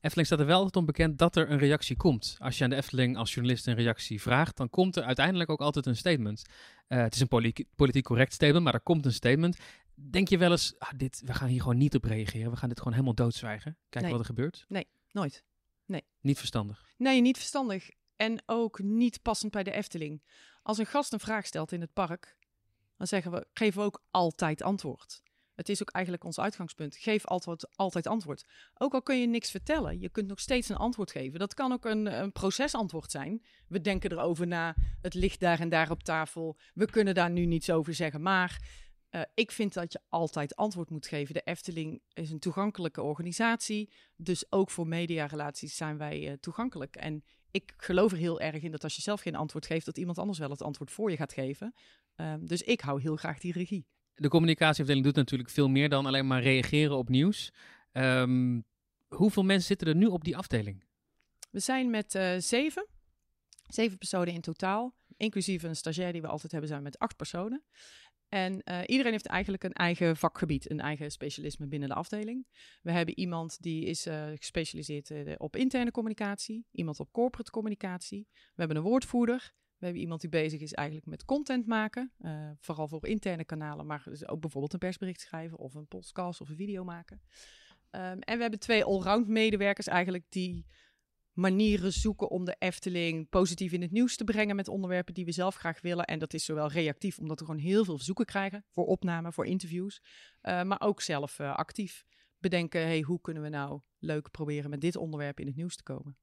[0.01, 2.37] Efteling staat er wel altijd om bekend dat er een reactie komt.
[2.39, 5.61] Als je aan de Efteling als journalist een reactie vraagt, dan komt er uiteindelijk ook
[5.61, 6.43] altijd een statement.
[6.89, 9.59] Uh, het is een poli politiek correct statement, maar er komt een statement.
[9.95, 12.51] Denk je wel eens, ah, dit, we gaan hier gewoon niet op reageren.
[12.51, 13.77] We gaan dit gewoon helemaal doodzwijgen.
[13.89, 14.11] Kijken nee.
[14.11, 14.65] wat er gebeurt.
[14.69, 15.45] Nee, nooit.
[15.85, 16.05] Nee.
[16.21, 16.85] Niet verstandig.
[16.97, 17.91] Nee, niet verstandig.
[18.17, 20.23] En ook niet passend bij de Efteling.
[20.63, 22.37] Als een gast een vraag stelt in het park,
[22.97, 25.23] dan zeggen we, geven we ook altijd antwoord.
[25.57, 26.97] Het is ook eigenlijk ons uitgangspunt.
[26.97, 28.45] Geef altijd, altijd antwoord.
[28.75, 31.39] Ook al kun je niks vertellen, je kunt nog steeds een antwoord geven.
[31.39, 33.43] Dat kan ook een, een procesantwoord zijn.
[33.69, 36.57] We denken erover na, het ligt daar en daar op tafel.
[36.75, 38.23] We kunnen daar nu niets over zeggen.
[38.23, 41.35] Maar uh, ik vind dat je altijd antwoord moet geven.
[41.35, 43.93] De Efteling is een toegankelijke organisatie.
[44.17, 46.97] Dus ook voor mediarelaties zijn wij uh, toegankelijk.
[46.97, 49.99] En ik geloof er heel erg in dat als je zelf geen antwoord geeft, dat
[49.99, 51.75] iemand anders wel het antwoord voor je gaat geven.
[52.17, 56.07] Uh, dus ik hou heel graag die regie de communicatieafdeling doet natuurlijk veel meer dan
[56.07, 57.53] alleen maar reageren op nieuws.
[57.93, 58.65] Um,
[59.07, 60.85] hoeveel mensen zitten er nu op die afdeling?
[61.51, 62.87] We zijn met uh, zeven.
[63.67, 64.95] Zeven personen in totaal.
[65.17, 67.65] Inclusief een stagiair die we altijd hebben, zijn met acht personen.
[68.29, 72.47] En uh, iedereen heeft eigenlijk een eigen vakgebied, een eigen specialisme binnen de afdeling.
[72.83, 78.27] We hebben iemand die is uh, gespecialiseerd op interne communicatie, iemand op corporate communicatie.
[78.33, 79.53] We hebben een woordvoerder.
[79.79, 82.13] We hebben iemand die bezig is eigenlijk met content maken,
[82.61, 86.49] vooral voor interne kanalen, maar dus ook bijvoorbeeld een persbericht schrijven of een podcast of
[86.49, 87.21] een video maken.
[87.91, 90.67] Um, en we hebben twee allround medewerkers eigenlijk die
[91.33, 95.33] manieren zoeken om de Efteling positief in het nieuws te brengen met onderwerpen die we
[95.33, 96.05] zelf graag willen.
[96.05, 99.47] En dat is zowel reactief, omdat we gewoon heel veel verzoeken krijgen voor opname, voor
[99.47, 100.03] interviews,
[100.43, 102.05] uh, maar ook zelf uh, actief
[102.39, 105.83] bedenken, hey, hoe kunnen we nou leuk proberen met dit onderwerp in het nieuws te
[105.83, 106.17] komen.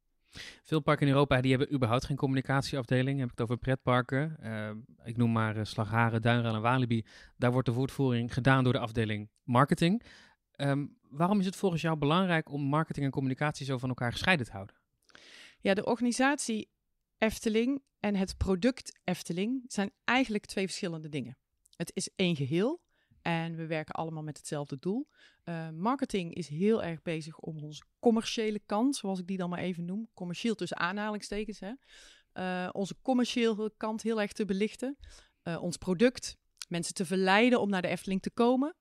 [0.64, 3.20] Veel parken in Europa die hebben überhaupt geen communicatieafdeling.
[3.20, 4.38] Heb ik het over pretparken.
[4.44, 4.70] Uh,
[5.04, 7.06] ik noem maar uh, Slagharen, Duinrail en Walibi.
[7.38, 10.04] Daar wordt de woordvoering gedaan door de afdeling marketing.
[10.58, 14.46] Um, waarom is het volgens jou belangrijk om marketing en communicatie zo van elkaar gescheiden
[14.46, 14.76] te houden?
[15.60, 16.70] Ja, de organisatie
[17.18, 21.38] Efteling en het product Efteling zijn eigenlijk twee verschillende dingen.
[21.76, 22.82] Het is één geheel
[23.24, 25.08] en we werken allemaal met hetzelfde doel.
[25.46, 29.60] Uh, marketing is heel erg bezig om onze commerciële kant, zoals ik die dan maar
[29.60, 31.72] even noem, commercieel tussen aanhalingstekens, hè,
[32.34, 34.98] uh, onze commerciële kant heel erg te belichten.
[35.44, 38.76] Uh, ons product, mensen te verleiden om naar de Efteling te komen.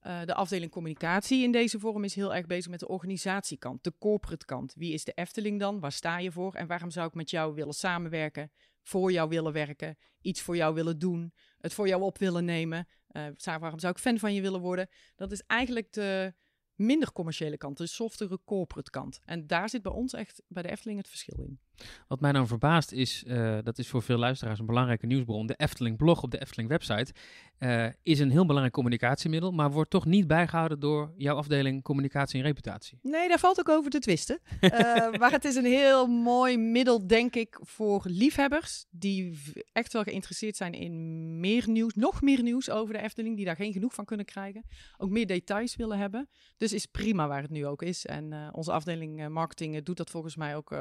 [0.00, 4.44] De afdeling communicatie in deze vorm is heel erg bezig met de organisatiekant, de corporate
[4.44, 4.74] kant.
[4.74, 5.80] Wie is de Efteling dan?
[5.80, 6.54] Waar sta je voor?
[6.54, 8.52] En waarom zou ik met jou willen samenwerken?
[8.82, 9.98] Voor jou willen werken?
[10.20, 11.32] Iets voor jou willen doen?
[11.58, 12.88] Het voor jou op willen nemen?
[13.12, 14.88] Uh, waarom zou ik fan van je willen worden?
[15.16, 16.34] Dat is eigenlijk de
[16.74, 19.20] minder commerciële kant, de softere corporate kant.
[19.24, 21.60] En daar zit bij ons echt bij de Efteling het verschil in.
[22.08, 25.46] Wat mij dan verbaast is, uh, dat is voor veel luisteraars een belangrijke nieuwsbron.
[25.46, 27.12] De Efteling blog op de Efteling website
[27.58, 32.40] uh, is een heel belangrijk communicatiemiddel, maar wordt toch niet bijgehouden door jouw afdeling communicatie
[32.40, 32.98] en reputatie.
[33.02, 34.40] Nee, daar valt ook over te twisten.
[34.60, 34.70] uh,
[35.20, 39.38] maar het is een heel mooi middel, denk ik, voor liefhebbers die
[39.72, 43.56] echt wel geïnteresseerd zijn in meer nieuws, nog meer nieuws over de Efteling, die daar
[43.56, 44.64] geen genoeg van kunnen krijgen.
[44.98, 46.28] Ook meer details willen hebben.
[46.56, 48.06] Dus is prima waar het nu ook is.
[48.06, 50.74] En onze afdeling marketing doet dat volgens mij ook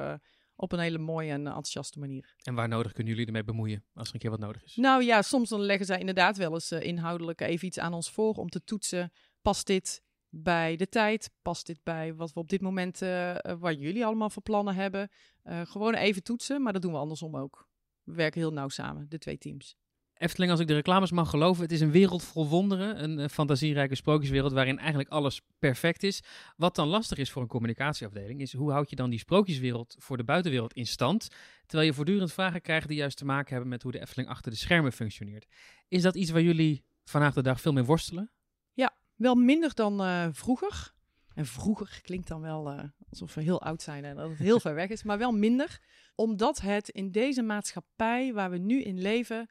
[0.60, 2.36] op een hele mooie en enthousiaste manier.
[2.44, 4.76] En waar nodig kunnen jullie ermee bemoeien als er een keer wat nodig is?
[4.76, 8.12] Nou ja, soms dan leggen zij inderdaad wel eens uh, inhoudelijk even iets aan ons
[8.12, 9.12] voor om te toetsen.
[9.42, 11.32] Past dit bij de tijd?
[11.42, 15.10] Past dit bij wat we op dit moment, uh, wat jullie allemaal voor plannen hebben?
[15.44, 17.68] Uh, gewoon even toetsen, maar dat doen we andersom ook.
[18.04, 19.78] We werken heel nauw samen, de twee teams.
[20.20, 23.04] Efteling, als ik de reclames mag geloven, het is een wereld vol wonderen.
[23.04, 26.24] Een, een fantasierijke sprookjeswereld waarin eigenlijk alles perfect is.
[26.58, 30.18] Wat dan lastig is voor een communicatieafdeling, is hoe houd je dan die sprookjeswereld voor
[30.18, 31.28] de buitenwereld in stand?
[31.66, 34.52] Terwijl je voortdurend vragen krijgt die juist te maken hebben met hoe de Efteling achter
[34.52, 35.46] de schermen functioneert.
[35.88, 38.32] Is dat iets waar jullie vandaag de dag veel mee worstelen?
[38.74, 40.94] Ja, wel minder dan uh, vroeger.
[41.34, 44.60] En vroeger klinkt dan wel uh, alsof we heel oud zijn en dat het heel
[44.70, 45.80] ver weg is, maar wel minder.
[46.16, 49.50] Omdat het in deze maatschappij waar we nu in leven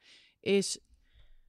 [0.48, 0.78] is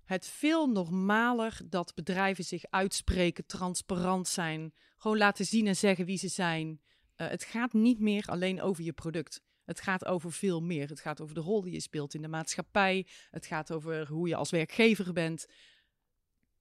[0.04, 6.18] het veel normaler dat bedrijven zich uitspreken, transparant zijn, gewoon laten zien en zeggen wie
[6.18, 6.68] ze zijn.
[6.68, 9.42] Uh, het gaat niet meer alleen over je product.
[9.66, 10.90] Het gaat over veel meer.
[10.90, 13.08] Het gaat over de rol die je speelt in de maatschappij.
[13.30, 15.46] Het gaat over hoe je als werkgever bent.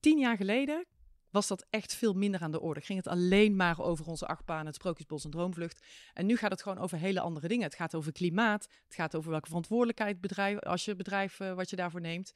[0.01, 0.87] Tien jaar geleden
[1.31, 2.81] was dat echt veel minder aan de orde.
[2.81, 5.87] Ging het alleen maar over onze achtbaan, het Sprookjesbos en Droomvlucht.
[6.15, 7.65] En nu gaat het gewoon over hele andere dingen.
[7.65, 8.69] Het gaat over klimaat.
[8.85, 12.35] Het gaat over welke verantwoordelijkheid bedrijf, als je bedrijf uh, wat je daarvoor neemt.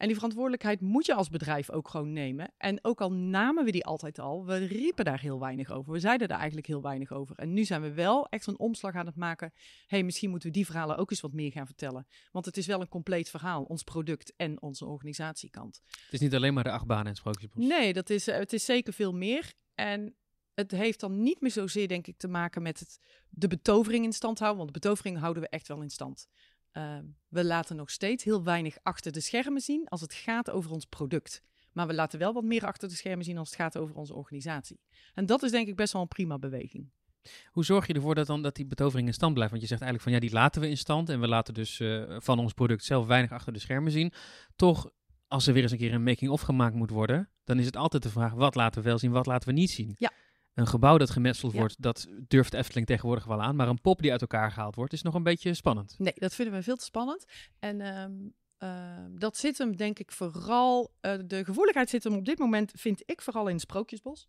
[0.00, 2.52] En die verantwoordelijkheid moet je als bedrijf ook gewoon nemen.
[2.56, 5.92] En ook al namen we die altijd al, we riepen daar heel weinig over.
[5.92, 7.36] We zeiden daar eigenlijk heel weinig over.
[7.36, 9.52] En nu zijn we wel echt een omslag aan het maken.
[9.86, 12.06] hey, misschien moeten we die verhalen ook eens wat meer gaan vertellen.
[12.30, 15.80] Want het is wel een compleet verhaal, ons product en onze organisatiekant.
[15.86, 17.64] Het is niet alleen maar de achtbaan en Sprookjesbos.
[17.64, 19.52] Nee, dat is, het is zeker veel meer.
[19.74, 20.16] En
[20.54, 24.12] het heeft dan niet meer zozeer, denk ik, te maken met het, de betovering in
[24.12, 24.60] stand houden.
[24.62, 26.28] Want de betovering houden we echt wel in stand.
[26.72, 30.70] Uh, we laten nog steeds heel weinig achter de schermen zien als het gaat over
[30.70, 31.42] ons product.
[31.72, 34.14] Maar we laten wel wat meer achter de schermen zien als het gaat over onze
[34.14, 34.80] organisatie.
[35.14, 36.90] En dat is denk ik best wel een prima beweging.
[37.50, 39.50] Hoe zorg je ervoor dat, dan, dat die betovering in stand blijft?
[39.50, 41.08] Want je zegt eigenlijk van ja, die laten we in stand.
[41.08, 44.12] En we laten dus uh, van ons product zelf weinig achter de schermen zien.
[44.56, 44.90] Toch,
[45.28, 48.02] als er weer eens een keer een making-of gemaakt moet worden, dan is het altijd
[48.02, 49.94] de vraag: wat laten we wel zien, wat laten we niet zien?
[49.98, 50.12] Ja.
[50.54, 51.58] Een gebouw dat gemetseld ja.
[51.58, 53.56] wordt, dat durft Efteling tegenwoordig wel aan.
[53.56, 55.94] Maar een pop die uit elkaar gehaald wordt, is nog een beetje spannend.
[55.98, 57.24] Nee, dat vinden we veel te spannend.
[57.58, 60.92] En um, uh, dat zit hem denk ik vooral...
[61.00, 64.28] Uh, de gevoeligheid zit hem op dit moment, vind ik, vooral in het Sprookjesbos.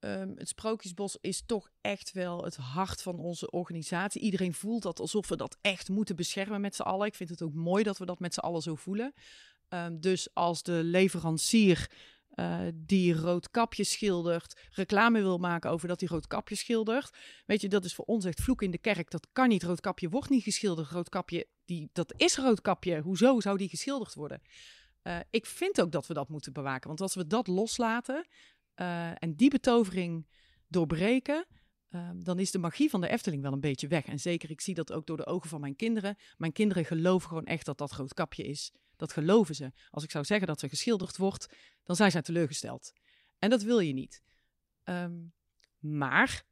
[0.00, 4.20] Um, het Sprookjesbos is toch echt wel het hart van onze organisatie.
[4.20, 7.06] Iedereen voelt dat alsof we dat echt moeten beschermen met z'n allen.
[7.06, 9.12] Ik vind het ook mooi dat we dat met z'n allen zo voelen.
[9.68, 11.90] Um, dus als de leverancier
[12.36, 17.10] uh, die rood kapje schildert, reclame wil maken over dat hij rood kapje schildert.
[17.46, 19.10] Weet je, dat is voor ons echt vloek in de kerk.
[19.10, 19.62] Dat kan niet.
[19.62, 20.90] Rood kapje wordt niet geschilderd.
[20.90, 23.00] Rood kapje, die, dat is rood kapje.
[23.00, 24.42] Hoezo zou die geschilderd worden?
[25.02, 26.88] Uh, ik vind ook dat we dat moeten bewaken.
[26.88, 28.26] Want als we dat loslaten
[28.76, 30.26] uh, en die betovering
[30.68, 31.46] doorbreken,
[31.90, 34.06] uh, dan is de magie van de Efteling wel een beetje weg.
[34.06, 36.16] En zeker, ik zie dat ook door de ogen van mijn kinderen.
[36.36, 38.72] Mijn kinderen geloven gewoon echt dat dat rood kapje is.
[38.96, 39.72] Dat geloven ze.
[39.90, 42.92] Als ik zou zeggen dat ze geschilderd wordt, dan zijn ze teleurgesteld.
[43.38, 44.22] En dat wil je niet.
[44.84, 45.34] Um,
[45.78, 46.44] maar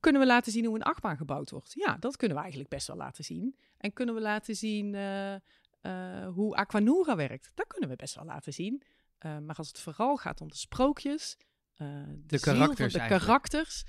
[0.00, 1.72] kunnen we laten zien hoe een achtbaan gebouwd wordt?
[1.72, 3.58] Ja, dat kunnen we eigenlijk best wel laten zien.
[3.76, 5.34] En kunnen we laten zien uh,
[5.82, 7.50] uh, hoe Aquanura werkt?
[7.54, 8.82] Dat kunnen we best wel laten zien.
[9.20, 11.36] Uh, maar als het vooral gaat om de sprookjes,
[11.76, 13.84] de, de karakters, de karakters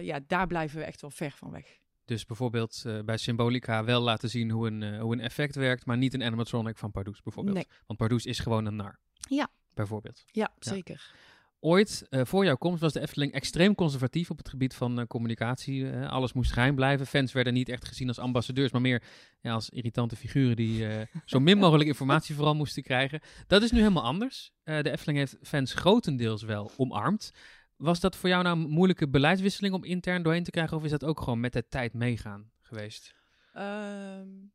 [0.00, 1.78] ja, daar blijven we echt wel ver van weg.
[2.08, 5.86] Dus bijvoorbeeld uh, bij Symbolica wel laten zien hoe een, uh, hoe een effect werkt,
[5.86, 7.56] maar niet een animatronic van Pardoes bijvoorbeeld.
[7.56, 7.66] Nee.
[7.86, 8.98] Want Pardoes is gewoon een nar.
[9.28, 9.48] Ja.
[9.74, 10.22] Bijvoorbeeld.
[10.26, 11.12] Ja, zeker.
[11.60, 15.90] Ooit, uh, voor jouw komst, was de Efteling extreem conservatief op het gebied van communicatie.
[15.96, 17.06] alles moest geheim blijven.
[17.06, 19.02] Fans werden niet echt gezien als ambassadeurs, maar meer
[19.40, 20.86] ja, als irritante figuren die
[21.24, 23.20] zo min mogelijk informatie vooral moesten krijgen.
[23.46, 24.52] Dat is nu helemaal anders.
[24.64, 27.32] de Efteling heeft fans grotendeels wel omarmd.
[27.78, 30.76] Was dat voor jou nou een moeilijke beleidswisseling om intern doorheen te krijgen?
[30.76, 33.14] Of is dat ook gewoon met de tijd meegaan geweest?
[33.54, 33.62] Uh,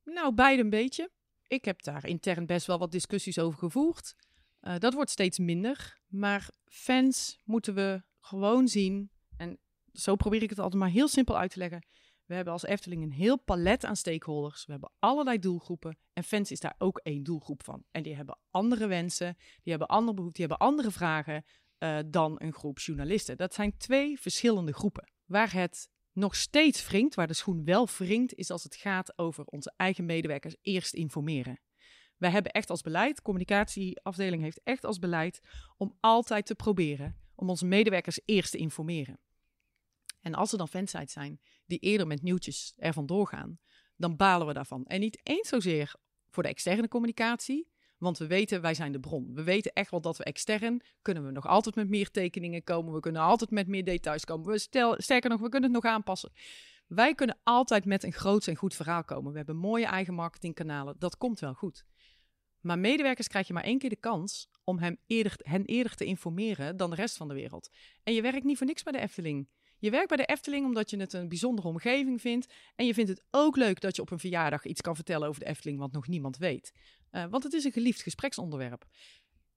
[0.04, 1.12] nou, beide een beetje.
[1.48, 4.16] Ik heb daar intern best wel wat discussies over gevoerd.
[4.62, 6.02] Uh, dat wordt steeds minder.
[6.08, 9.12] Maar fans moeten we gewoon zien.
[9.38, 9.60] En
[9.94, 11.86] zo probeer ik het altijd maar heel simpel uit te leggen.
[12.26, 14.66] We hebben als Efteling een heel palet aan stakeholders.
[14.66, 15.98] We hebben allerlei doelgroepen.
[16.14, 17.84] En fans is daar ook één doelgroep van.
[17.92, 21.46] En die hebben andere wensen, die hebben andere behoeften, die hebben andere vragen
[21.84, 23.38] uh, dan een groep journalisten.
[23.38, 25.12] Dat zijn twee verschillende groepen.
[25.26, 29.46] Waar het nog steeds wringt, waar de schoen wel wringt, is als het gaat over
[29.46, 31.60] onze eigen medewerkers eerst informeren.
[32.18, 35.40] Wij hebben echt als beleid, communicatieafdeling heeft echt als beleid
[35.78, 39.20] om altijd te proberen om onze medewerkers eerst te informeren.
[40.22, 43.60] En als er dan fansites zijn die eerder met nieuwtjes ervan doorgaan,
[43.96, 44.86] dan balen we daarvan.
[44.86, 45.96] En niet eens zozeer
[46.30, 47.68] voor de externe communicatie,
[48.04, 49.34] want we weten, wij zijn de bron.
[49.34, 52.94] We weten echt wel dat we extern kunnen we nog altijd met meer tekeningen komen.
[52.94, 54.52] We kunnen altijd met meer details komen.
[54.52, 56.32] We stel, sterker nog, we kunnen het nog aanpassen.
[56.88, 59.32] Wij kunnen altijd met een groot en goed verhaal komen.
[59.32, 60.96] We hebben mooie eigen marketingkanalen.
[61.00, 61.86] Dat komt wel goed.
[62.62, 66.06] Maar medewerkers krijg je maar één keer de kans om hem eerder, hen eerder te
[66.06, 67.70] informeren dan de rest van de wereld.
[68.04, 69.48] En je werkt niet voor niks bij de Efteling.
[69.84, 72.54] Je werkt bij de Efteling omdat je het een bijzondere omgeving vindt.
[72.76, 75.40] En je vindt het ook leuk dat je op een verjaardag iets kan vertellen over
[75.40, 76.72] de Efteling, wat nog niemand weet.
[77.12, 78.86] Uh, want het is een geliefd gespreksonderwerp.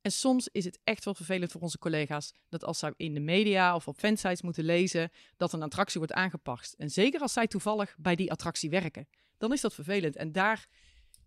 [0.01, 3.21] En soms is het echt wel vervelend voor onze collega's dat als zij in de
[3.21, 6.73] media of op fansites moeten lezen dat een attractie wordt aangepast.
[6.73, 9.09] En zeker als zij toevallig bij die attractie werken,
[9.39, 10.17] dan is dat vervelend.
[10.17, 10.69] En daar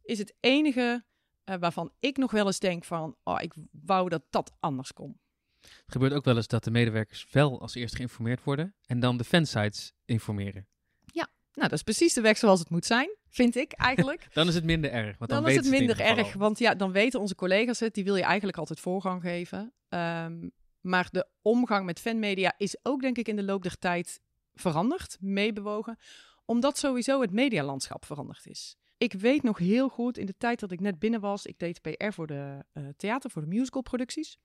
[0.01, 1.05] is het enige
[1.45, 5.19] uh, waarvan ik nog wel eens denk van, oh, ik wou dat dat anders kon.
[5.61, 9.17] Het gebeurt ook wel eens dat de medewerkers wel als eerst geïnformeerd worden en dan
[9.17, 10.67] de fansites informeren.
[11.05, 14.27] Ja, nou dat is precies de weg zoals het moet zijn vind ik eigenlijk.
[14.33, 15.17] dan is het minder erg.
[15.17, 17.93] Want dan, dan is het minder het erg, want ja, dan weten onze collega's het.
[17.93, 19.73] Die wil je eigenlijk altijd voorgang geven.
[19.89, 24.21] Um, maar de omgang met fanmedia is ook, denk ik, in de loop der tijd
[24.53, 25.97] veranderd, meebewogen.
[26.45, 28.75] Omdat sowieso het medialandschap veranderd is.
[28.99, 31.81] Ik weet nog heel goed, in de tijd dat ik net binnen was, ik deed
[31.81, 34.37] PR voor de uh, theater, voor de musicalproducties.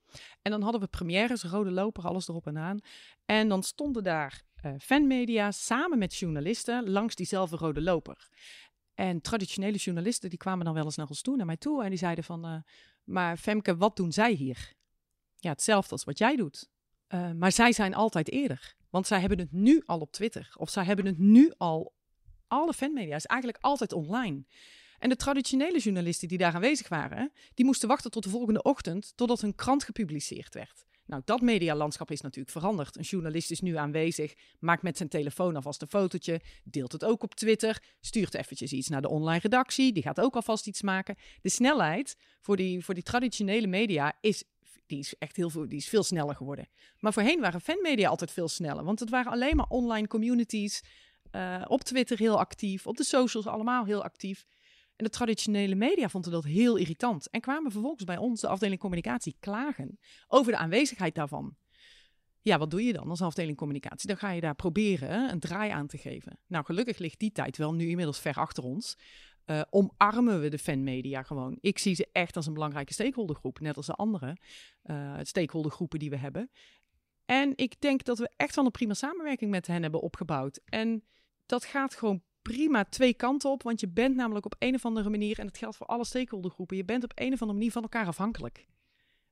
[0.42, 2.78] En dan hadden we premières, rode loper, alles erop en aan.
[3.24, 8.28] En dan stonden daar uh, fanmedia samen met journalisten langs diezelfde rode loper.
[8.94, 11.82] En traditionele journalisten die kwamen dan wel eens naar ons toe, naar mij toe.
[11.82, 12.56] En die zeiden van, uh,
[13.04, 14.72] maar Femke, wat doen zij hier?
[15.36, 16.72] Ja, hetzelfde als wat jij doet.
[17.36, 18.74] Maar zij zijn altijd eerder.
[18.90, 20.54] Want zij hebben het nu al op Twitter.
[20.56, 21.93] Of zij hebben het nu al...
[22.54, 24.44] Alle fanmedia is eigenlijk altijd online.
[24.98, 27.32] En de traditionele journalisten die daar aanwezig waren...
[27.54, 29.12] die moesten wachten tot de volgende ochtend...
[29.16, 30.84] totdat hun krant gepubliceerd werd.
[31.06, 32.96] Nou, dat medialandschap is natuurlijk veranderd.
[32.96, 37.22] Een journalist is nu aanwezig, maakt met zijn telefoon alvast een fotootje, deelt het ook
[37.22, 41.16] op Twitter, stuurt eventjes iets naar de online redactie, die gaat ook alvast iets maken.
[41.42, 44.44] De snelheid voor die, voor die traditionele media is,
[44.86, 46.68] die is echt heel veel, die is veel sneller geworden.
[46.98, 50.82] Maar voorheen waren fanmedia altijd veel sneller, want het waren alleen maar online communities,
[51.34, 54.44] uh, op Twitter heel actief, op de socials allemaal heel actief.
[54.96, 58.80] En de traditionele media vonden dat heel irritant en kwamen vervolgens bij ons, de afdeling
[58.80, 61.56] communicatie, klagen over de aanwezigheid daarvan.
[62.40, 64.08] Ja, wat doe je dan als afdeling communicatie?
[64.08, 66.38] Dan ga je daar proberen een draai aan te geven.
[66.46, 68.96] Nou, gelukkig ligt die tijd wel nu inmiddels ver achter ons.
[69.46, 71.58] Uh, omarmen we de fanmedia gewoon.
[71.60, 74.36] Ik zie ze echt als een belangrijke stakeholdergroep, net als de andere
[74.84, 76.50] uh, stakeholdergroepen die we hebben.
[77.24, 80.60] En ik denk dat we echt wel een prima samenwerking met hen hebben opgebouwd.
[80.64, 81.04] En
[81.46, 83.62] dat gaat gewoon prima twee kanten op.
[83.62, 86.76] Want je bent namelijk op een of andere manier, en dat geldt voor alle stakeholdergroepen,
[86.76, 88.66] je bent op een of andere manier van elkaar afhankelijk.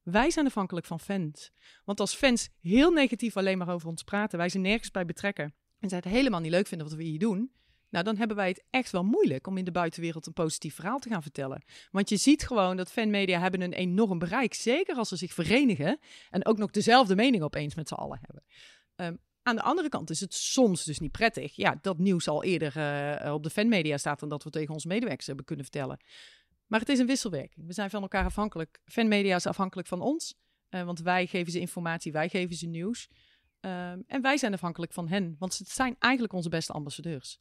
[0.03, 1.51] Wij zijn afhankelijk van fans.
[1.85, 5.55] Want als fans heel negatief alleen maar over ons praten, wij ze nergens bij betrekken
[5.79, 7.53] en zij het helemaal niet leuk vinden wat we hier doen,
[7.89, 10.99] nou dan hebben wij het echt wel moeilijk om in de buitenwereld een positief verhaal
[10.99, 11.63] te gaan vertellen.
[11.91, 15.99] Want je ziet gewoon dat fanmedia hebben een enorm bereik, zeker als ze zich verenigen
[16.31, 18.45] en ook nog dezelfde mening opeens met z'n allen hebben.
[18.95, 21.57] Ehm, aan de andere kant is het soms dus niet prettig.
[21.57, 22.77] Ja, dat nieuws al eerder
[23.25, 26.01] uh, op de fanmedia staat dan dat we tegen onze medewerkers hebben kunnen vertellen.
[26.67, 27.67] Maar het is een wisselwerking.
[27.67, 28.81] We zijn van elkaar afhankelijk.
[28.85, 30.35] Fanmedia is afhankelijk van ons,
[30.71, 33.09] uh, want wij geven ze informatie, wij geven ze nieuws.
[33.61, 37.39] Uh, en wij zijn afhankelijk van hen, want het zijn eigenlijk onze beste ambassadeurs.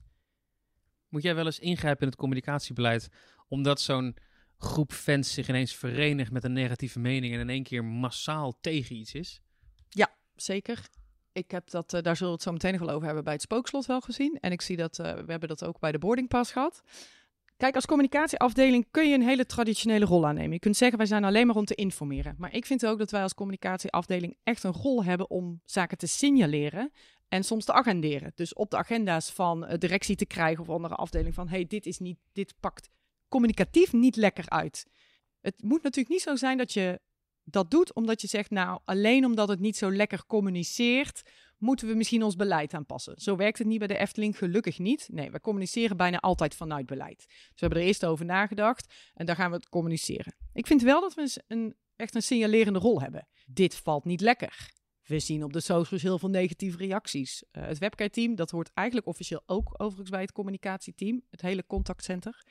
[1.07, 3.09] Moet jij wel eens ingrijpen in het communicatiebeleid,
[3.47, 4.17] omdat zo'n
[4.57, 8.95] groep fans zich ineens verenigt met een negatieve mening en in één keer massaal tegen
[8.95, 9.41] iets is?
[9.89, 10.89] Ja, zeker
[11.31, 13.33] ik heb dat, uh, daar zullen we het zo meteen nog wel over hebben, bij
[13.33, 14.37] het spookslot wel gezien.
[14.39, 16.81] En ik zie dat, uh, we hebben dat ook bij de boardingpass gehad.
[17.57, 20.51] Kijk, als communicatieafdeling kun je een hele traditionele rol aannemen.
[20.51, 22.35] Je kunt zeggen, wij zijn alleen maar om te informeren.
[22.37, 26.07] Maar ik vind ook dat wij als communicatieafdeling echt een rol hebben om zaken te
[26.07, 26.91] signaleren
[27.27, 28.31] en soms te agenderen.
[28.35, 31.85] Dus op de agenda's van uh, directie te krijgen of andere afdeling van, hey, dit
[31.85, 32.89] is niet, dit pakt
[33.27, 34.85] communicatief niet lekker uit.
[35.41, 36.99] Het moet natuurlijk niet zo zijn dat je
[37.51, 41.21] dat doet omdat je zegt, nou, alleen omdat het niet zo lekker communiceert,
[41.57, 43.21] moeten we misschien ons beleid aanpassen.
[43.21, 45.07] Zo werkt het niet bij de Efteling, gelukkig niet.
[45.11, 47.17] Nee, we communiceren bijna altijd vanuit beleid.
[47.17, 50.35] Dus we hebben er eerst over nagedacht en dan gaan we het communiceren.
[50.53, 53.27] Ik vind wel dat we een, echt een signalerende rol hebben.
[53.45, 54.69] Dit valt niet lekker.
[55.03, 57.43] We zien op de socials heel veel negatieve reacties.
[57.51, 62.43] Uh, het webcare-team, dat hoort eigenlijk officieel ook overigens bij het communicatieteam, het hele contactcenter.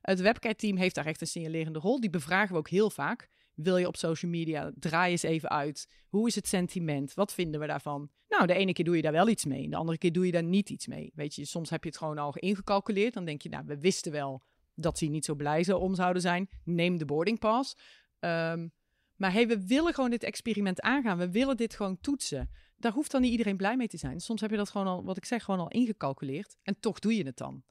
[0.00, 2.00] Het webcare-team heeft daar echt een signalerende rol.
[2.00, 5.88] Die bevragen we ook heel vaak wil je op social media, draai eens even uit.
[6.08, 7.14] Hoe is het sentiment?
[7.14, 8.10] Wat vinden we daarvan?
[8.28, 10.32] Nou, de ene keer doe je daar wel iets mee, de andere keer doe je
[10.32, 11.12] daar niet iets mee.
[11.14, 13.14] Weet je, soms heb je het gewoon al ingecalculeerd.
[13.14, 14.42] Dan denk je, nou, we wisten wel
[14.74, 16.48] dat ze niet zo blij om zouden zijn.
[16.64, 17.76] Neem de boarding pass.
[18.20, 18.72] Um,
[19.16, 21.18] maar hey, we willen gewoon dit experiment aangaan.
[21.18, 22.50] We willen dit gewoon toetsen.
[22.76, 24.20] Daar hoeft dan niet iedereen blij mee te zijn.
[24.20, 26.56] Soms heb je dat gewoon al, wat ik zeg, gewoon al ingecalculeerd.
[26.62, 27.64] En toch doe je het dan.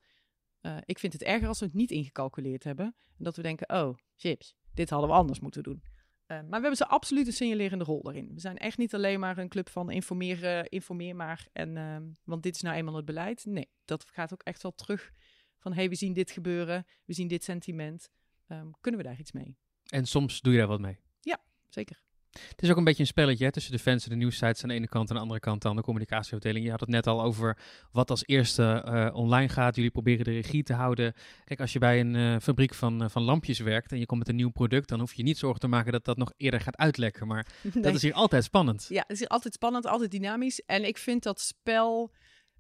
[0.62, 2.86] Uh, ik vind het erger als we het niet ingecalculeerd hebben.
[3.18, 5.84] En dat we denken, oh, chips, dit hadden we anders moeten doen.
[5.84, 8.34] Uh, maar we hebben ze absoluut een signalerende rol daarin.
[8.34, 11.48] We zijn echt niet alleen maar een club van informeren, informeer maar.
[11.54, 13.46] En, uh, want dit is nou eenmaal het beleid.
[13.46, 15.12] Nee, dat gaat ook echt wel terug
[15.58, 18.10] van hey, we zien dit gebeuren, we zien dit sentiment.
[18.48, 19.58] Um, kunnen we daar iets mee?
[19.86, 21.00] En soms doe je daar wat mee?
[21.22, 22.02] Ja, zeker.
[22.50, 24.70] Het is ook een beetje een spelletje hè, tussen de fans en de nieuwsites aan
[24.70, 26.66] de ene kant en aan de andere kant dan de communicatieafdeling.
[26.66, 27.58] Je had het net al over
[27.92, 29.76] wat als eerste uh, online gaat.
[29.76, 31.14] Jullie proberen de regie te houden.
[31.44, 34.20] Kijk, als je bij een uh, fabriek van, uh, van lampjes werkt en je komt
[34.20, 36.62] met een nieuw product, dan hoef je niet zorgen te maken dat dat nog eerder
[36.62, 37.28] gaat uitlekken.
[37.28, 37.84] Maar nee.
[37.84, 38.86] dat is hier altijd spannend.
[38.90, 40.62] Ja, het is hier altijd spannend, altijd dynamisch.
[40.66, 42.12] En ik vind dat spel,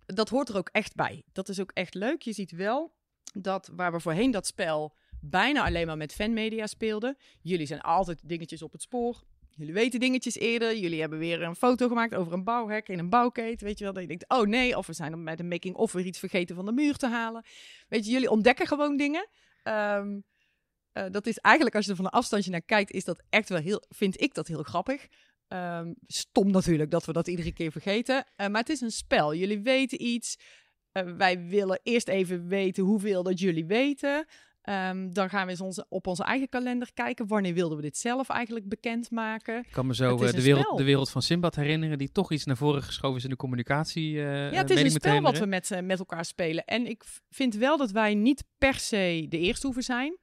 [0.05, 1.23] dat hoort er ook echt bij.
[1.31, 2.21] Dat is ook echt leuk.
[2.21, 2.93] Je ziet wel
[3.33, 4.95] dat waar we voorheen dat spel
[5.29, 7.17] bijna alleen maar met fanmedia speelden.
[7.41, 9.23] Jullie zijn altijd dingetjes op het spoor
[9.55, 10.77] Jullie weten dingetjes eerder.
[10.77, 13.61] Jullie hebben weer een foto gemaakt over een bouwhek in een bouwkeet.
[13.61, 16.05] Weet je wel, dat je denkt, oh nee, of we zijn met een making-of weer
[16.05, 17.45] iets vergeten van de muur te halen.
[17.87, 19.29] Weet je, jullie ontdekken gewoon dingen.
[19.63, 20.23] Um,
[20.93, 23.49] uh, dat is eigenlijk, als je er van een afstandje naar kijkt, is dat echt
[23.49, 25.07] wel heel, vind ik dat heel grappig.
[25.47, 28.15] Um, stom natuurlijk dat we dat iedere keer vergeten.
[28.15, 29.35] Uh, maar het is een spel.
[29.35, 30.37] Jullie weten iets.
[30.93, 34.25] Uh, wij willen eerst even weten hoeveel dat jullie weten.
[34.69, 37.27] Um, dan gaan we eens onze, op onze eigen kalender kijken.
[37.27, 39.57] Wanneer wilden we dit zelf eigenlijk bekendmaken?
[39.57, 42.45] Ik kan me zo uh, de, wereld, de wereld van Simbad herinneren, die toch iets
[42.45, 44.13] naar voren geschoven is in de communicatie.
[44.13, 46.65] Uh, ja, het is een spel wat we met, uh, met elkaar spelen.
[46.65, 50.17] En ik vind wel dat wij niet per se de eerste hoeven zijn.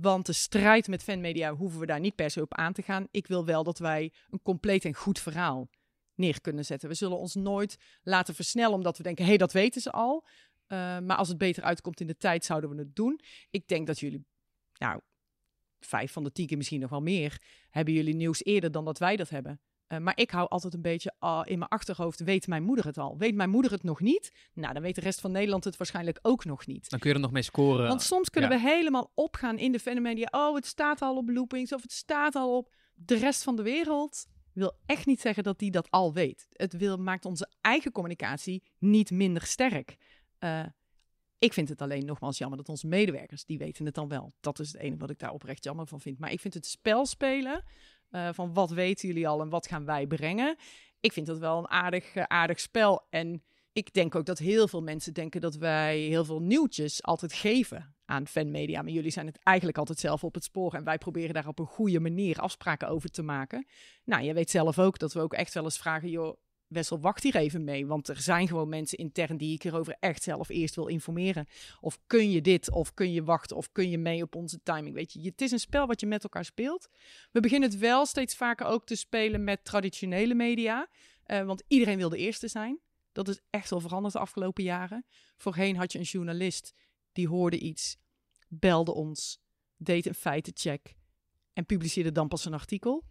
[0.00, 3.06] want de strijd met fanmedia hoeven we daar niet per se op aan te gaan.
[3.10, 5.68] Ik wil wel dat wij een compleet en goed verhaal
[6.14, 6.88] neer kunnen zetten.
[6.88, 10.24] We zullen ons nooit laten versnellen omdat we denken, hé, hey, dat weten ze al.
[10.68, 13.20] Uh, maar als het beter uitkomt in de tijd, zouden we het doen.
[13.50, 14.24] Ik denk dat jullie,
[14.78, 15.00] nou,
[15.80, 18.98] vijf van de tien keer misschien nog wel meer, hebben jullie nieuws eerder dan dat
[18.98, 19.60] wij dat hebben.
[19.88, 22.98] Uh, maar ik hou altijd een beetje uh, in mijn achterhoofd, weet mijn moeder het
[22.98, 23.18] al?
[23.18, 24.32] Weet mijn moeder het nog niet?
[24.52, 26.90] Nou, dan weet de rest van Nederland het waarschijnlijk ook nog niet.
[26.90, 27.88] Dan kun je er nog mee scoren.
[27.88, 28.56] Want soms kunnen ja.
[28.56, 30.28] we helemaal opgaan in de fenomedia.
[30.30, 33.62] Oh, het staat al op loopings of het staat al op de rest van de
[33.62, 34.26] wereld.
[34.52, 36.46] Wil echt niet zeggen dat die dat al weet.
[36.52, 39.96] Het wil, maakt onze eigen communicatie niet minder sterk.
[40.40, 40.66] Uh,
[41.38, 44.32] ik vind het alleen nogmaals jammer dat onze medewerkers, die weten het dan wel.
[44.40, 46.18] Dat is het enige wat ik daar oprecht jammer van vind.
[46.18, 47.64] Maar ik vind het spel spelen,
[48.10, 50.56] uh, van wat weten jullie al en wat gaan wij brengen.
[51.00, 53.06] Ik vind dat wel een aardig, uh, aardig spel.
[53.10, 57.32] En ik denk ook dat heel veel mensen denken dat wij heel veel nieuwtjes altijd
[57.32, 58.82] geven aan fanmedia.
[58.82, 60.74] Maar jullie zijn het eigenlijk altijd zelf op het spoor.
[60.74, 63.66] En wij proberen daar op een goede manier afspraken over te maken.
[64.04, 66.36] Nou, je weet zelf ook dat we ook echt wel eens vragen, joh,
[66.76, 67.86] Wessel, wacht hier even mee.
[67.86, 71.46] Want er zijn gewoon mensen intern die ik hierover echt zelf eerst wil informeren.
[71.80, 74.94] Of kun je dit, of kun je wachten, of kun je mee op onze timing.
[74.94, 76.88] Weet je, het is een spel wat je met elkaar speelt.
[77.32, 80.88] We beginnen het wel steeds vaker ook te spelen met traditionele media.
[81.26, 82.80] Uh, want iedereen wil de eerste zijn.
[83.12, 85.04] Dat is echt wel veranderd de afgelopen jaren.
[85.36, 86.74] Voorheen had je een journalist
[87.12, 87.96] die hoorde iets,
[88.48, 89.40] belde ons,
[89.76, 90.94] deed een feitencheck
[91.52, 93.04] en publiceerde dan pas een artikel.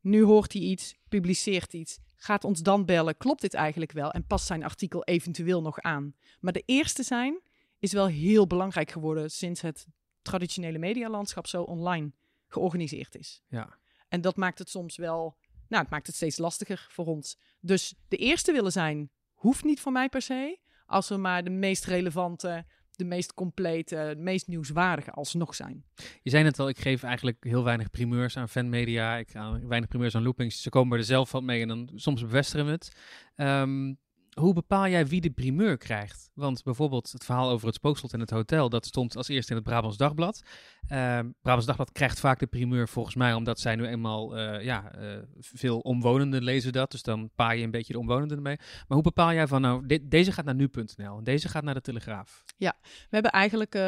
[0.00, 4.26] Nu hoort hij iets, publiceert iets, gaat ons dan bellen, klopt dit eigenlijk wel en
[4.26, 6.14] past zijn artikel eventueel nog aan.
[6.40, 7.40] Maar de eerste zijn
[7.78, 9.86] is wel heel belangrijk geworden sinds het
[10.22, 12.12] traditionele medialandschap zo online
[12.48, 13.42] georganiseerd is.
[13.48, 13.78] Ja.
[14.08, 15.36] En dat maakt het soms wel,
[15.68, 17.38] nou, het maakt het steeds lastiger voor ons.
[17.60, 20.58] Dus de eerste willen zijn, hoeft niet voor mij per se.
[20.86, 22.66] Als we maar de meest relevante,
[23.00, 25.84] de meest complete, de meest nieuwswaardige alsnog zijn.
[26.22, 29.16] Je zei net al, ik geef eigenlijk heel weinig primeurs aan fanmedia.
[29.16, 30.62] Ik ga weinig primeurs aan loopings.
[30.62, 32.92] Ze komen er zelf van mee en dan soms bevestigen we het.
[33.36, 33.98] Um,
[34.34, 36.30] hoe bepaal jij wie de primeur krijgt?
[36.34, 39.56] Want bijvoorbeeld het verhaal over het spookslot in het hotel, dat stond als eerste in
[39.56, 40.42] het Brabants Dagblad.
[40.82, 44.98] Uh, Brabants Dagblad krijgt vaak de primeur volgens mij, omdat zij nu eenmaal, uh, ja,
[44.98, 46.90] uh, veel omwonenden lezen dat.
[46.90, 48.56] Dus dan paai je een beetje de omwonenden ermee.
[48.56, 51.80] Maar hoe bepaal jij van, nou, deze gaat naar nu.nl en deze gaat naar de
[51.80, 52.44] Telegraaf?
[52.56, 53.80] Ja, we hebben eigenlijk, eh,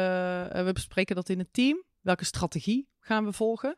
[0.65, 1.83] we bespreken dat in het team.
[2.01, 3.77] Welke strategie gaan we volgen?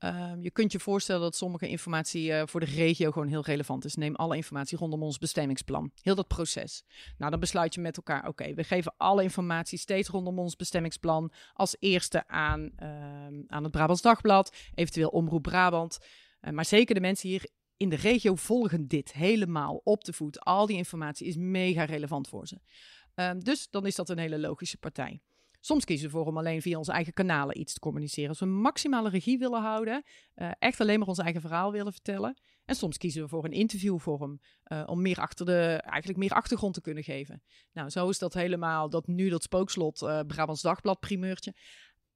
[0.00, 3.84] Um, je kunt je voorstellen dat sommige informatie uh, voor de regio gewoon heel relevant
[3.84, 3.94] is.
[3.94, 5.90] Neem alle informatie rondom ons bestemmingsplan.
[6.02, 6.84] Heel dat proces.
[7.18, 11.32] Nou, dan besluit je met elkaar: oké, we geven alle informatie steeds rondom ons bestemmingsplan
[11.52, 12.88] als eerste aan, uh,
[13.46, 15.98] aan het Brabants Dagblad, eventueel Omroep Brabant.
[16.40, 20.40] Uh, maar zeker de mensen hier in de regio volgen dit helemaal op de voet.
[20.40, 22.60] Al die informatie is mega relevant voor ze.
[23.14, 25.20] Um, dus dan is dat een hele logische partij.
[25.64, 28.28] Soms kiezen we voor om alleen via onze eigen kanalen iets te communiceren.
[28.28, 30.02] Als we maximale regie willen houden,
[30.36, 32.38] uh, echt alleen maar ons eigen verhaal willen vertellen.
[32.64, 36.74] En soms kiezen we voor een interviewvorm uh, om meer achter de, eigenlijk meer achtergrond
[36.74, 37.42] te kunnen geven.
[37.72, 41.54] Nou, zo is dat helemaal, dat nu dat spookslot uh, Brabants Dagblad primeurtje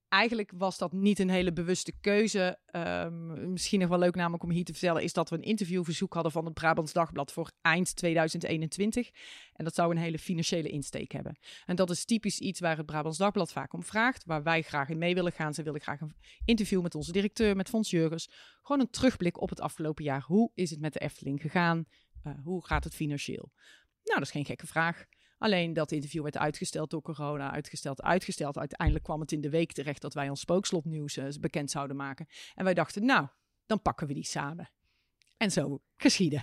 [0.08, 2.58] eigenlijk was dat niet een hele bewuste keuze.
[2.72, 6.14] Um, misschien nog wel leuk namelijk om hier te vertellen, is dat we een interviewverzoek
[6.14, 9.10] hadden van het Brabants Dagblad voor eind 2021.
[9.52, 11.38] En dat zou een hele financiële insteek hebben.
[11.64, 14.88] En dat is typisch iets waar het Brabants Dagblad vaak om vraagt, waar wij graag
[14.88, 15.54] in mee willen gaan.
[15.54, 18.30] Ze willen graag een interview met onze directeur, met Fons Jurgens.
[18.62, 20.22] Gewoon een terugblik op het afgelopen jaar.
[20.22, 21.84] Hoe is het met de Efteling gegaan?
[22.24, 23.52] Uh, hoe gaat het financieel?
[24.04, 25.06] Nou, dat is geen gekke vraag.
[25.38, 28.58] Alleen dat interview werd uitgesteld door corona, uitgesteld, uitgesteld.
[28.58, 32.26] Uiteindelijk kwam het in de week terecht dat wij ons spookslotnieuws uh, bekend zouden maken.
[32.54, 33.26] En wij dachten, nou,
[33.66, 34.70] dan pakken we die samen.
[35.36, 36.42] En zo geschieden.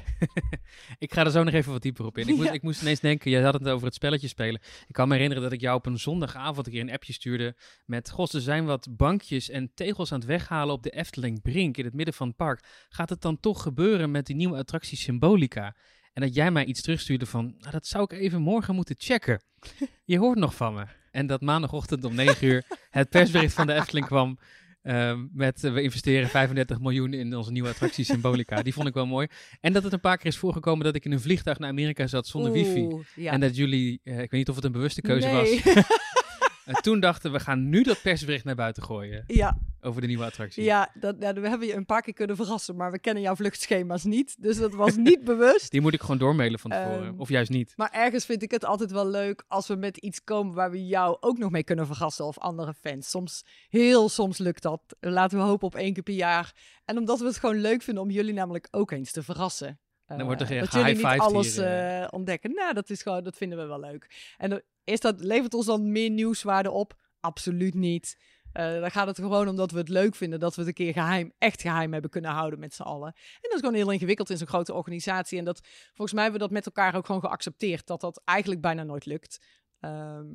[0.97, 2.27] ik ga er zo nog even wat dieper op in.
[2.27, 2.53] Ik moest, ja.
[2.53, 4.61] ik moest ineens denken, je had het over het spelletje spelen.
[4.87, 7.55] Ik kan me herinneren dat ik jou op een zondagavond een keer een appje stuurde
[7.85, 8.09] met...
[8.09, 11.85] Gos, er zijn wat bankjes en tegels aan het weghalen op de Efteling Brink in
[11.85, 12.87] het midden van het park.
[12.89, 15.75] Gaat het dan toch gebeuren met die nieuwe attractie Symbolica?
[16.15, 19.41] En dat jij mij iets terugstuurde van, nou, dat zou ik even morgen moeten checken.
[20.05, 20.85] Je hoort nog van me.
[21.11, 24.39] En dat maandagochtend om 9 uur het persbericht van de Efteling kwam.
[24.83, 28.61] Uh, met uh, we investeren 35 miljoen in onze nieuwe attractie Symbolica.
[28.61, 29.27] Die vond ik wel mooi.
[29.61, 32.07] En dat het een paar keer is voorgekomen dat ik in een vliegtuig naar Amerika
[32.07, 33.03] zat zonder Oeh, wifi.
[33.15, 33.31] Ja.
[33.31, 35.61] En dat jullie, uh, ik weet niet of het een bewuste keuze nee.
[35.63, 35.73] was.
[36.65, 39.23] en toen dachten we, gaan nu dat persbericht naar buiten gooien.
[39.27, 40.63] ja, Over de nieuwe attractie.
[40.63, 43.35] ja, dat, ja, we hebben je een paar keer kunnen verrassen, maar we kennen jouw
[43.35, 44.35] vluchtschema's niet.
[44.39, 45.71] Dus dat was niet bewust.
[45.71, 47.05] Die moet ik gewoon doormailen van tevoren.
[47.07, 47.73] Ehm, of juist niet.
[47.75, 50.85] Maar ergens vind ik het altijd wel leuk als we met iets komen waar we
[50.85, 53.09] jou ook nog mee kunnen verrassen of andere fans.
[53.09, 54.81] Soms, heel soms lukt dat.
[54.99, 56.53] Laten we hopen op één keer per jaar.
[56.85, 59.79] En omdat we het gewoon leuk vinden om jullie namelijk ook eens te verrassen.
[60.07, 62.03] Dan wordt er Eh, dat jullie niet alles hier, eh.
[62.03, 62.53] eh, ontdekken.
[62.53, 64.33] Nou, dat is gewoon, dat vinden we wel leuk.
[64.37, 66.93] En is dat, levert ons dan meer nieuwswaarde op?
[67.19, 68.17] Absoluut niet.
[68.51, 70.93] Dan gaat het gewoon om dat we het leuk vinden dat we het een keer
[70.93, 73.07] geheim, echt geheim hebben kunnen houden met z'n allen.
[73.15, 75.39] En dat is gewoon heel ingewikkeld in zo'n grote organisatie.
[75.39, 77.87] En dat volgens mij hebben we dat met elkaar ook gewoon geaccepteerd.
[77.87, 79.45] Dat dat eigenlijk bijna nooit lukt.
[79.79, 80.25] Ehm,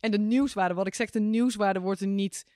[0.00, 2.46] en de nieuwswaarde, wat ik zeg, de nieuwswaarde wordt er niet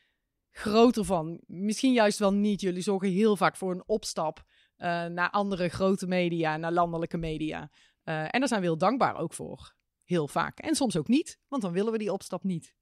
[0.50, 1.40] groter van.
[1.46, 2.60] Misschien juist wel niet.
[2.60, 4.44] Jullie zorgen heel vaak voor een opstap
[4.88, 7.70] naar andere grote media, naar landelijke media.
[8.02, 9.74] Eh, en daar zijn we heel dankbaar ook voor.
[10.04, 10.58] Heel vaak.
[10.58, 12.74] En soms ook niet, want dan willen we die opstap niet.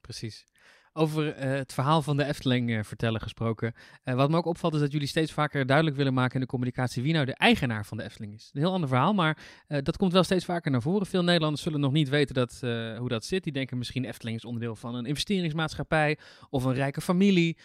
[0.00, 0.46] Precies.
[0.92, 3.74] Over eh, het verhaal van de Efteling eh, vertellen gesproken.
[4.02, 6.46] Eh, wat me ook opvalt is dat jullie steeds vaker duidelijk willen maken in de
[6.46, 8.50] communicatie wie nou de eigenaar van de Efteling is.
[8.52, 11.06] Een heel ander verhaal, maar dat komt wel steeds vaker naar voren.
[11.06, 12.58] Veel Nederlanders zullen nog niet weten dat,
[12.98, 13.44] hoe dat zit.
[13.44, 16.18] Die denken misschien Efteling is onderdeel van een investeringsmaatschappij
[16.50, 17.58] of een rijke familie.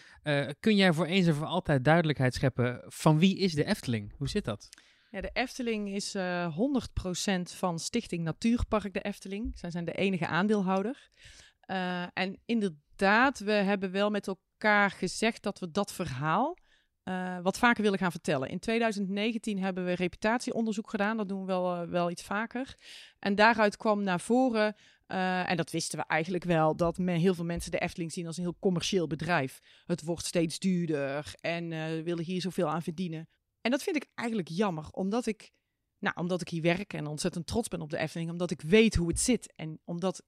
[0.60, 4.12] Kun jij voor eens en voor altijd duidelijkheid scheppen van wie is de Efteling?
[4.16, 4.68] Hoe zit dat?
[5.10, 9.58] Ja, de Efteling is eh 100% van Stichting Natuurpark de Efteling.
[9.58, 11.10] Zij zijn de enige aandeelhouder.
[11.66, 16.56] Eh, en inderdaad, we hebben wel met elkaar gezegd dat we dat verhaal
[17.02, 18.48] eh, wat vaker willen gaan vertellen.
[18.48, 21.16] In 2019 hebben we reputatieonderzoek gedaan.
[21.16, 22.74] Dat doen we wel, eh, wel iets vaker.
[23.18, 27.44] En daaruit kwam naar voren, en dat wisten we eigenlijk wel, dat men, heel veel
[27.44, 29.60] mensen de Efteling zien als een heel commercieel bedrijf.
[29.84, 31.68] Het wordt steeds duurder en
[32.04, 33.28] willen hier zoveel aan verdienen.
[33.60, 35.50] En dat vind ik eigenlijk jammer, omdat ik,
[35.98, 38.94] nou, omdat ik hier werk en ontzettend trots ben op de Efteling, omdat ik weet
[38.94, 40.22] hoe het zit en omdat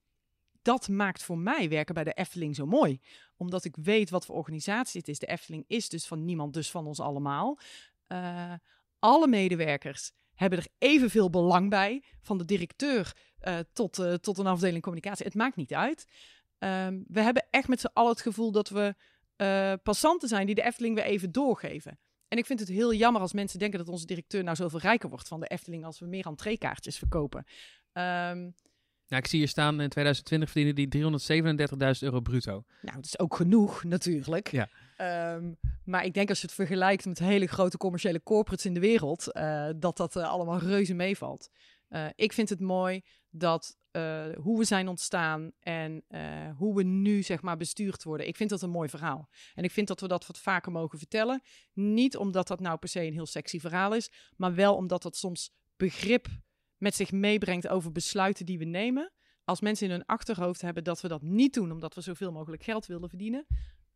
[0.61, 2.99] dat maakt voor mij werken bij de Efteling zo mooi.
[3.37, 5.19] Omdat ik weet wat voor organisatie het is.
[5.19, 7.59] De Efteling is dus van niemand, dus van ons allemaal.
[8.07, 8.53] Uh,
[8.99, 12.03] alle medewerkers hebben er evenveel belang bij.
[12.21, 15.25] Van de directeur uh, tot, uh, tot een afdeling communicatie.
[15.25, 16.07] Het maakt niet uit.
[16.59, 18.95] Um, we hebben echt met z'n allen het gevoel dat we
[19.83, 21.99] passanten zijn die de Efteling weer even doorgeven.
[22.27, 25.09] En ik vind het heel jammer als mensen denken dat onze directeur nou zoveel rijker
[25.09, 27.45] wordt van de Efteling als we meer entreekaartjes verkopen.
[27.93, 28.55] Um,
[29.09, 32.63] nou, ik zie hier staan in 2020 verdienen die 337.000 euro bruto.
[32.81, 34.51] Nou, dat is ook genoeg natuurlijk.
[34.51, 34.69] Ja.
[35.35, 38.79] Um, maar ik denk als je het vergelijkt met hele grote commerciële corporates in de
[38.79, 41.49] wereld, uh, dat dat uh, allemaal reuze meevalt.
[41.89, 43.77] Uh, ik vind het mooi dat
[44.41, 46.03] hoe we zijn ontstaan en
[46.57, 48.27] hoe we nu zeg maar bestuurd worden.
[48.27, 49.29] Ik vind dat een mooi verhaal.
[49.53, 51.41] En ik vind dat we dat wat vaker mogen vertellen.
[51.73, 55.15] Niet omdat dat nou per se een heel sexy verhaal is, maar wel omdat dat
[55.15, 56.27] soms begrip
[56.79, 59.11] met zich meebrengt over besluiten die we nemen.
[59.43, 62.63] Als mensen in hun achterhoofd hebben dat we dat niet doen omdat we zoveel mogelijk
[62.63, 63.45] geld willen verdienen,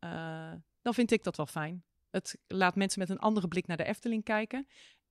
[0.00, 1.84] uh, dan vind ik dat wel fijn.
[2.10, 4.66] Het laat mensen met een andere blik naar de Efteling kijken.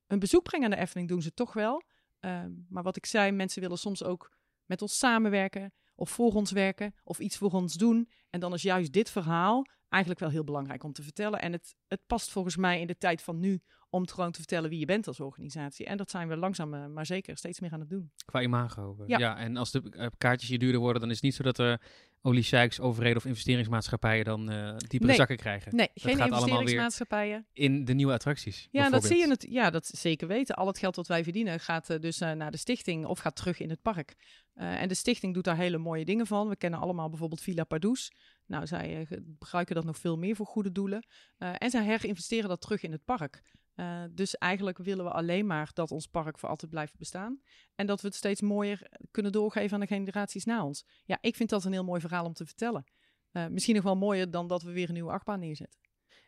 [0.08, 1.84] Een bezoek brengen aan de Efteling doen ze toch wel.
[2.22, 4.32] Uh, maar wat ik zei, mensen willen soms ook
[4.66, 8.10] met ons samenwerken of voor ons werken of iets voor ons doen.
[8.30, 11.42] En dan is juist dit verhaal eigenlijk wel heel belangrijk om te vertellen.
[11.42, 13.62] En het, het past volgens mij in de tijd van nu
[13.94, 15.86] om gewoon te vertellen wie je bent als organisatie.
[15.86, 18.12] En dat zijn we langzaam eh, maar zeker steeds meer aan het doen.
[18.26, 19.04] Qua imago.
[19.06, 19.18] Ja.
[19.18, 21.58] ja en als de eh, kaartjes hier duurder worden, dan is het niet zo dat
[21.58, 21.82] er
[22.22, 25.16] oliesheiks, overheden of investeringsmaatschappijen dan uh, diepere nee.
[25.16, 25.76] zakken krijgen.
[25.76, 27.46] Nee, dat geen gaat investeringsmaatschappijen.
[27.54, 28.68] in de nieuwe attracties.
[28.72, 29.46] Ja, dat zie je het.
[29.50, 30.56] Ja, dat zeker weten.
[30.56, 33.36] Al het geld wat wij verdienen gaat uh, dus uh, naar de stichting of gaat
[33.36, 34.16] terug in het park.
[34.54, 36.50] en de stichting doet daar hele mooie dingen van.
[36.50, 38.12] We kennen allemaal bijvoorbeeld Villa Pardoes.
[38.46, 41.06] Nou, zij gebruiken dat nog veel meer voor goede doelen.
[41.38, 43.42] en zij herinvesteren dat terug in het park.
[43.76, 47.42] Uh, dus eigenlijk willen we alleen maar dat ons park voor altijd blijft bestaan.
[47.76, 50.86] En dat we het steeds mooier kunnen doorgeven aan de generaties na ons.
[51.06, 52.84] Ja, ik vind dat een heel mooi verhaal om te vertellen.
[53.32, 55.80] Uh, misschien nog wel mooier dan dat we weer een nieuwe achtbaan neerzetten.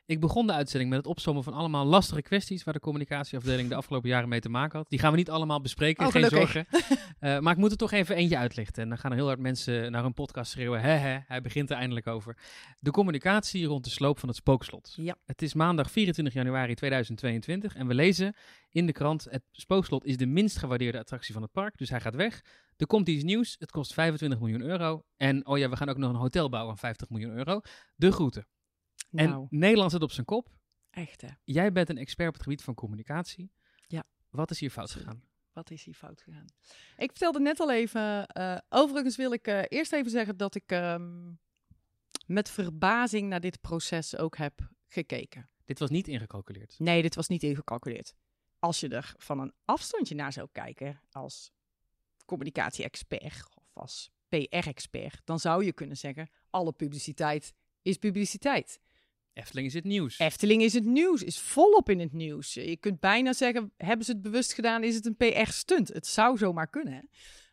[0.08, 3.76] Ik begon de uitzending met het opzommen van allemaal lastige kwesties waar de communicatieafdeling de
[3.76, 4.90] afgelopen jaren mee te maken had.
[4.90, 6.68] Die gaan we niet allemaal bespreken, oh, geen zorgen.
[6.72, 8.84] uh, maar ik moet er toch even eentje uitlichten.
[8.84, 10.82] En dan gaan er heel hard mensen naar hun podcast schreeuwen.
[10.82, 12.38] Hè, hè, hij begint er eindelijk over.
[12.80, 14.94] De communicatie rond de sloop van het spookslot.
[14.96, 15.16] Ja.
[15.26, 18.36] Het is maandag 24 januari 2022 en we lezen
[18.70, 22.02] in de krant: Het spookslot is de minst gewaardeerde attractie van het park, dus hij
[22.02, 22.42] gaat weg.
[22.78, 25.04] Er komt iets nieuws, het kost 25 miljoen euro.
[25.18, 27.62] En oh ja, we gaan ook nog een hotel bouwen aan 50 miljoen euro.
[27.96, 28.48] De groeten.
[29.16, 29.48] Nou.
[29.50, 30.50] En Nederland zit op zijn kop.
[30.90, 31.30] Echt hè?
[31.44, 33.52] Jij bent een expert op het gebied van communicatie.
[33.88, 34.04] Ja.
[34.30, 35.24] Wat is hier fout gegaan?
[35.54, 36.46] Wat is hier fout gegaan?
[36.98, 38.28] Ik vertelde net al even.
[38.38, 41.40] Uh, overigens wil ik uh, eerst even zeggen dat ik um,
[42.26, 45.50] met verbazing naar dit proces ook heb gekeken.
[45.66, 46.76] Dit was niet ingecalculeerd?
[46.80, 48.14] Nee, dit was niet ingecalculeerd.
[48.60, 51.52] Als je er van een afstandje naar zou kijken als
[52.26, 58.80] communicatie-expert of als PR-expert, dan zou je kunnen zeggen: alle publiciteit is publiciteit.
[59.36, 60.20] Efteling is het nieuws.
[60.20, 62.54] Efteling is het nieuws, is volop in het nieuws.
[62.54, 65.88] Je kunt bijna zeggen, hebben ze het bewust gedaan, is het een PR-stunt?
[65.88, 67.10] Het zou zomaar kunnen.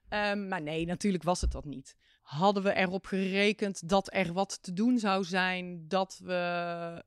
[0.09, 1.97] Um, maar nee, natuurlijk was het dat niet.
[2.21, 6.33] Hadden we erop gerekend dat er wat te doen zou zijn, dat we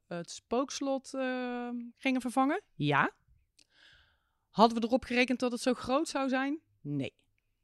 [0.08, 2.62] het spookslot uh, gingen vervangen?
[2.74, 3.12] Ja.
[4.50, 6.60] Hadden we erop gerekend dat het zo groot zou zijn?
[6.82, 7.14] Nee.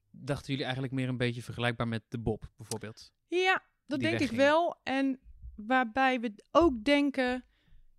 [0.10, 3.14] Dachten jullie eigenlijk meer een beetje vergelijkbaar met de Bob bijvoorbeeld?
[3.28, 4.32] Ja, dat denk wegging.
[4.32, 4.80] ik wel.
[4.84, 5.20] En
[5.68, 7.46] waarbij we ook denken: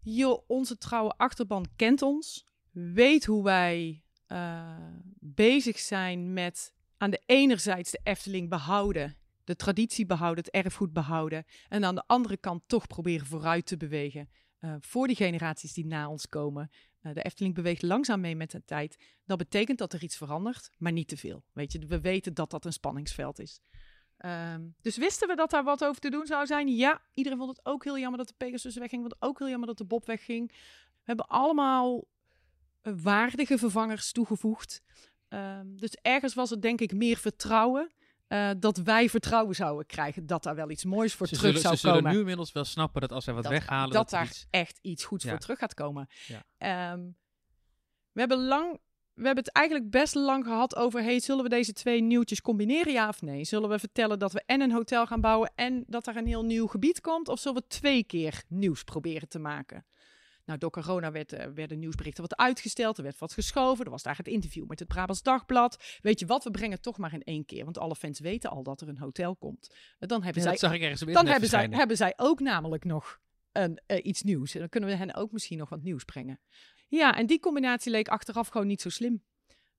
[0.00, 4.76] joh, onze trouwe achterban kent ons, weet hoe wij uh,
[5.18, 11.44] bezig zijn met aan de enerzijds de Efteling behouden, de traditie behouden, het erfgoed behouden,
[11.68, 14.28] en aan de andere kant toch proberen vooruit te bewegen.
[14.60, 16.70] Uh, voor die generaties die na ons komen.
[17.02, 18.96] Uh, de Efteling beweegt langzaam mee met de tijd.
[19.24, 21.44] Dat betekent dat er iets verandert, maar niet te veel.
[21.52, 23.60] Weet je, we weten dat dat een spanningsveld is.
[24.26, 26.68] Um, dus wisten we dat daar wat over te doen zou zijn?
[26.68, 29.00] Ja, iedereen vond het ook heel jammer dat de Pegasus wegging.
[29.00, 30.48] Vond het ook heel jammer dat de Bob wegging.
[30.50, 32.04] We hebben allemaal
[32.82, 34.82] uh, waardige vervangers toegevoegd.
[35.28, 37.92] Um, dus ergens was het denk ik meer vertrouwen.
[38.28, 41.62] Uh, dat wij vertrouwen zouden krijgen dat daar wel iets moois voor ze terug zullen,
[41.62, 41.98] zou ze komen.
[41.98, 43.92] Ze zullen nu inmiddels wel snappen dat als wij wat dat, weghalen...
[43.92, 44.46] Dat, dat daar iets...
[44.50, 45.30] echt iets goeds ja.
[45.30, 46.08] voor terug gaat komen.
[46.58, 46.92] Ja.
[46.92, 47.16] Um,
[48.12, 48.80] we hebben lang
[49.14, 52.92] we hebben het eigenlijk best lang gehad over: hey, zullen we deze twee nieuwtjes combineren,
[52.92, 53.44] ja of nee?
[53.44, 56.44] Zullen we vertellen dat we en een hotel gaan bouwen en dat er een heel
[56.44, 57.28] nieuw gebied komt?
[57.28, 59.86] Of zullen we twee keer nieuws proberen te maken?
[60.44, 63.84] Nou, door corona werd, eh, werden nieuwsberichten wat uitgesteld, er werd wat geschoven.
[63.84, 65.98] Er was daar het interview met het Brabants Dagblad.
[66.00, 67.64] Weet je wat, we brengen het toch maar in één keer.
[67.64, 69.74] Want alle fans weten al dat er een hotel komt.
[69.98, 72.40] En dan hebben Ja, zij dat zag ik ergens dan hebben zij, hebben zij ook
[72.40, 73.20] namelijk nog
[73.52, 74.54] een, eh, iets nieuws.
[74.54, 76.40] En dan kunnen we hen ook misschien nog wat nieuws brengen.
[76.92, 79.24] Ja, en die combinatie leek achteraf gewoon niet zo slim.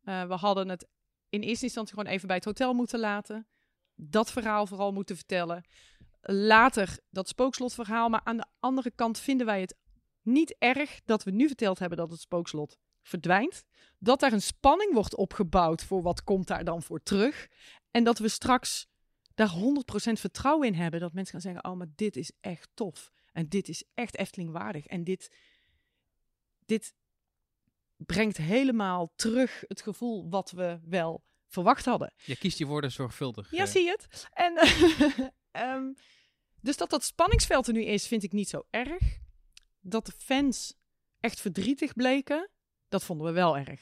[0.04, 0.88] Eh, we hadden het
[1.30, 3.48] in eerste instantie gewoon even bij het hotel moeten laten.
[3.96, 5.64] Dat verhaal vooral moeten vertellen.
[6.22, 8.10] Later dat spookslotverhaal.
[8.10, 9.76] Maar aan de andere kant vinden wij het
[10.22, 13.64] niet erg dat we nu verteld hebben dat het spookslot verdwijnt.
[13.98, 17.48] Dat daar een spanning wordt opgebouwd voor wat komt daar dan voor terug.
[17.92, 18.88] En dat we straks
[19.34, 21.00] daar 100% vertrouwen in hebben.
[21.00, 23.12] Dat mensen gaan zeggen, oh, maar dit is echt tof.
[23.32, 24.86] En dit is echt Efteling waardig.
[24.86, 25.36] En dit,
[26.66, 26.94] dit
[28.06, 32.14] brengt helemaal terug het gevoel wat we wel verwacht hadden.
[32.26, 33.52] Je kiest je woorden zorgvuldig.
[33.52, 33.70] Ja, eh.
[33.70, 34.28] zie je het?
[34.32, 34.58] En,
[35.52, 35.84] ehm,
[36.62, 39.18] dus dat dat spanningsveld er nu is, vind ik niet zo erg.
[39.80, 40.74] Dat de fans
[41.20, 42.50] echt verdrietig bleken,
[42.90, 43.82] dat vonden we wel erg.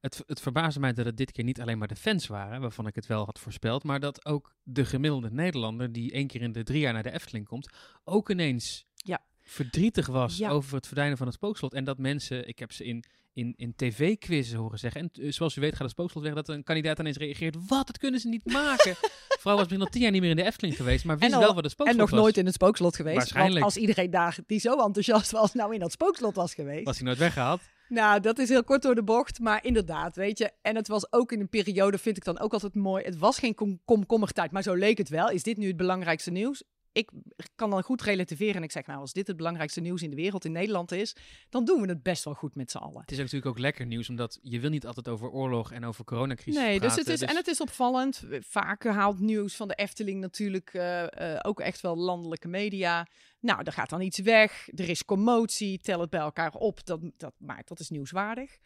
[0.00, 2.86] Het, het verbaasde mij dat het dit keer niet alleen maar de fans waren, waarvan
[2.86, 6.52] ik het wel had voorspeld, maar dat ook de gemiddelde Nederlander, die één keer in
[6.52, 7.72] de drie jaar naar de Efteling komt,
[8.04, 9.24] ook ineens Ja.
[9.42, 10.50] verdrietig was Ja.
[10.50, 11.74] over het verdwijnen van het spookslot.
[11.74, 13.04] En dat mensen, ik heb ze in,
[13.36, 16.48] in, in tv-quizzen horen zeggen, en eh, zoals u weet gaat het spookslot weg, dat
[16.48, 18.94] een kandidaat ineens reageert, wat, dat kunnen ze niet maken.
[19.40, 21.40] Vrouw was misschien al tien jaar niet meer in de Efteling geweest, maar wist al-
[21.40, 22.20] wel wat het spookslot En nog was.
[22.20, 23.16] nooit in het spookslot geweest.
[23.16, 23.54] Waarschijnlijk.
[23.54, 26.84] Want als iedereen daar die zo enthousiast was, nou in dat spookslot was geweest.
[26.84, 27.60] Was hij nooit weggehaald?
[27.88, 30.50] Nou, dat is heel kort door de bocht, maar inderdaad, weet je.
[30.62, 33.04] En het was ook in een periode, vind ik dan ook altijd mooi.
[33.04, 35.30] Het was geen kom komkommertijd, maar zo leek het wel.
[35.30, 36.62] Is dit nu het belangrijkste nieuws?
[36.96, 37.10] Ik
[37.54, 40.16] kan dan goed relativeren en ik zeg, nou, als dit het belangrijkste nieuws in de
[40.16, 41.16] wereld, in Nederland is,
[41.48, 43.00] dan doen we het best wel goed met z'n allen.
[43.00, 45.84] Het is ook natuurlijk ook lekker nieuws, omdat je wil niet altijd over oorlog en
[45.84, 47.12] over coronacrisis Nee, dus praten.
[47.12, 48.24] het is, en het is opvallend.
[48.40, 53.06] Vaak haalt nieuws van de Efteling natuurlijk eh, eh, ook echt wel landelijke media.
[53.40, 54.68] Nou, er gaat dan iets weg.
[54.74, 55.78] Er is commotie.
[55.78, 56.86] Tel het bij elkaar op.
[56.86, 58.56] Dat, dat maakt, dat is nieuwswaardig.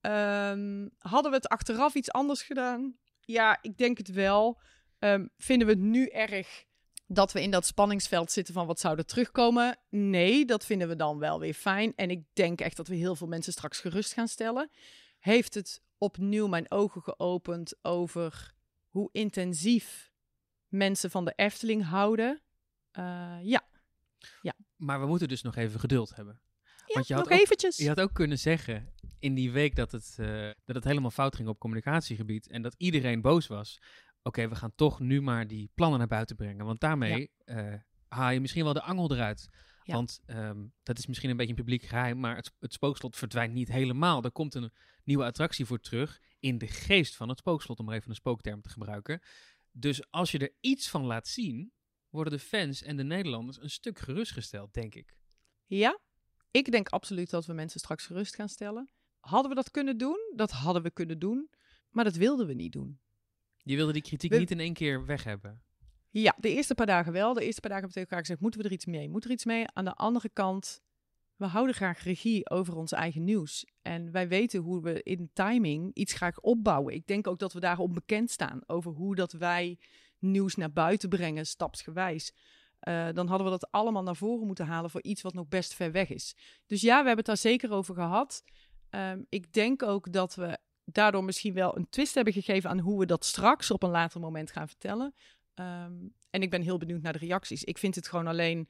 [0.00, 2.96] Ehm, hadden we het achteraf iets anders gedaan?
[3.20, 4.60] Ja, ik denk het wel.
[4.98, 6.64] Ehm, vinden we het nu erg
[7.06, 9.78] dat we in dat spanningsveld zitten van wat zou er terugkomen?
[9.90, 11.92] Nee, dat vinden we dan wel weer fijn.
[11.96, 14.70] En ik denk echt dat we heel veel mensen straks gerust gaan stellen.
[15.18, 18.54] Heeft het opnieuw mijn ogen geopend over
[18.88, 20.10] hoe intensief
[20.68, 22.40] mensen van de Efteling houden?
[22.90, 23.64] Eh, ja.
[24.76, 26.40] Maar we moeten dus nog even geduld hebben.
[26.86, 27.76] ja, Want je had nog ook- eventjes.
[27.76, 31.36] Je had ook kunnen zeggen in die week dat het, eh, dat het helemaal fout
[31.36, 33.80] ging op communicatiegebied en dat iedereen boos was.
[34.26, 36.66] Oké, we gaan toch nu maar die plannen naar buiten brengen.
[36.66, 37.74] Want daarmee eh,
[38.08, 39.48] haal je misschien wel de angel eruit.
[39.82, 39.94] Ja.
[39.94, 43.52] Want ehm, dat is misschien een beetje een publiek geheim, maar het, het spookslot verdwijnt
[43.52, 44.22] niet helemaal.
[44.22, 44.72] Er komt een
[45.04, 48.62] nieuwe attractie voor terug in de geest van het spookslot, om maar even een spookterm
[48.62, 49.22] te gebruiken.
[49.70, 51.72] Dus als je er iets van laat zien,
[52.08, 55.16] worden de fans en de Nederlanders een stuk gerustgesteld, denk ik.
[55.66, 56.00] Ja,
[56.50, 58.90] ik denk absoluut dat we mensen straks gerust gaan stellen.
[59.20, 60.32] Hadden we dat kunnen doen?
[60.34, 61.50] Dat hadden we kunnen doen.
[61.90, 63.00] Maar dat wilden we niet doen.
[63.66, 65.62] Je wilde die kritiek We- niet in één keer weg hebben.
[66.10, 67.34] Ja, de eerste paar dagen wel.
[67.34, 69.08] De eerste paar dagen hebben we tegen elkaar gezegd, moeten we er iets mee?
[69.08, 69.64] Moet er iets mee?
[69.72, 70.82] Aan de andere kant,
[71.36, 73.66] we houden graag regie over ons eigen nieuws.
[73.82, 76.94] En wij weten hoe we in timing iets graag opbouwen.
[76.94, 79.78] Ik denk ook dat we daarom bekend staan over hoe dat wij
[80.18, 82.32] nieuws naar buiten brengen, stapsgewijs.
[82.78, 85.74] Eh, dan hadden we dat allemaal naar voren moeten halen voor iets wat nog best
[85.74, 86.36] ver weg is.
[86.66, 88.42] Dus ja, we hebben het daar zeker over gehad.
[88.90, 92.98] Ehm, ik denk ook dat we daardoor misschien wel een twist hebben gegeven aan hoe
[92.98, 95.14] we dat straks op een later moment gaan vertellen.
[95.54, 95.92] Ehm,
[96.30, 97.64] en ik ben heel benieuwd naar de reacties.
[97.64, 98.68] Ik vind het gewoon alleen,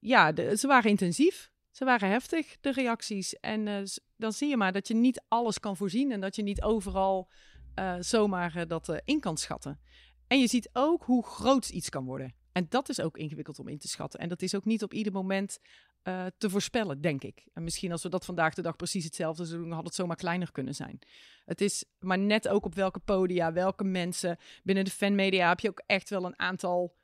[0.00, 1.50] ja, ze waren intensief.
[1.70, 3.34] Ze waren heftig, de reacties.
[3.34, 3.82] En eh,
[4.16, 7.28] dan zie je maar dat je niet alles kan voorzien en dat je niet overal
[7.74, 9.80] eh, zomaar eh, dat in kan schatten.
[10.26, 12.34] En je ziet ook hoe groot iets kan worden.
[12.52, 14.20] En dat is ook ingewikkeld om in te schatten.
[14.20, 15.58] En dat is ook niet op ieder moment
[16.02, 17.46] eh, te voorspellen, denk ik.
[17.52, 20.16] En misschien als we dat vandaag de dag precies hetzelfde zouden doen, had het zomaar
[20.16, 20.98] kleiner kunnen zijn.
[21.44, 24.36] Het is maar net ook op welke podia, welke mensen.
[24.62, 26.96] Binnen de fanmedia heb je ook echt wel een aantal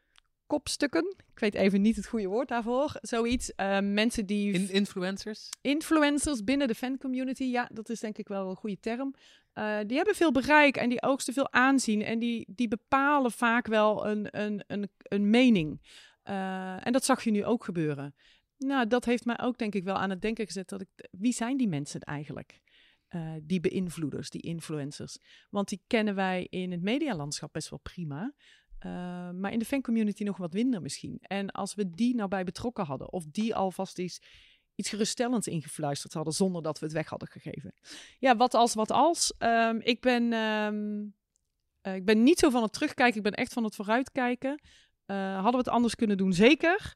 [0.47, 1.15] kopstukken.
[1.33, 2.97] Ik weet even niet het goede woord daarvoor.
[3.01, 3.55] Zoiets.
[3.55, 5.49] Eh, mensen die In influencers?
[5.61, 7.45] influencers binnen de fancommunity.
[7.45, 9.15] Ja, dat is denk ik wel een goede term.
[9.53, 12.03] Eh, die hebben veel bereik en die oogsten veel aanzien.
[12.03, 15.81] En die, die bepalen vaak wel een, een, een, een mening.
[16.23, 18.15] En dat zag je nu ook gebeuren.
[18.59, 20.69] Nou, dat heeft mij ook denk ik wel aan het denken gezet.
[20.69, 22.63] Dat ik, wie zijn die mensen eigenlijk?
[23.15, 25.19] Eh, die beïnvloeders, die influencers.
[25.51, 28.35] Want die kennen wij in het medialandschap best wel prima.
[28.79, 28.91] Eh,
[29.31, 31.19] maar in de fancommunity nog wat minder misschien.
[31.21, 34.21] En als we die nou bij betrokken hadden, of die alvast iets,
[34.75, 37.75] iets geruststellends ingefluisterd hadden, zonder dat we het weg hadden gegeven.
[38.19, 39.35] Ja, wat als, wat als.
[39.39, 41.05] Ehm, ik, ben, ehm,
[41.81, 44.61] eh, ik ben niet zo van het terugkijken, ik ben echt van het vooruitkijken.
[45.07, 46.33] Hadden we het anders kunnen doen?
[46.33, 46.95] Zeker.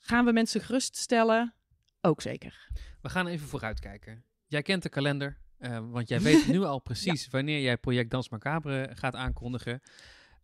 [0.00, 1.54] Gaan we mensen geruststellen?
[2.00, 2.68] ook zeker.
[3.00, 4.24] We gaan even vooruitkijken.
[4.46, 8.28] Jij kent de kalender, eh, want jij weet nu al precies wanneer jij project Dans
[8.28, 9.80] Macabre gaat aankondigen.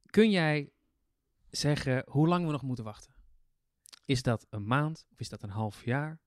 [0.06, 0.70] Kun jij
[1.50, 3.14] zeggen hoe lang we nog moeten wachten?
[4.04, 6.20] Is dat een maand of is dat een half jaar?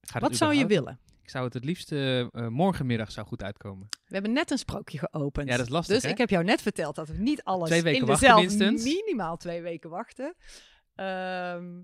[0.00, 1.00] Gaat Wat zou je willen?
[1.22, 3.88] Ik zou het het liefst eh, morgenmiddag zou goed uitkomen.
[3.90, 5.48] We hebben net een sprookje geopend.
[5.48, 6.10] Ja, dat is lastig, Dus hè?
[6.10, 9.62] ik heb jou net verteld dat we niet alles Twee weken in dezelfde minimaal twee
[9.62, 10.34] weken wachten.
[10.94, 11.80] Ehm,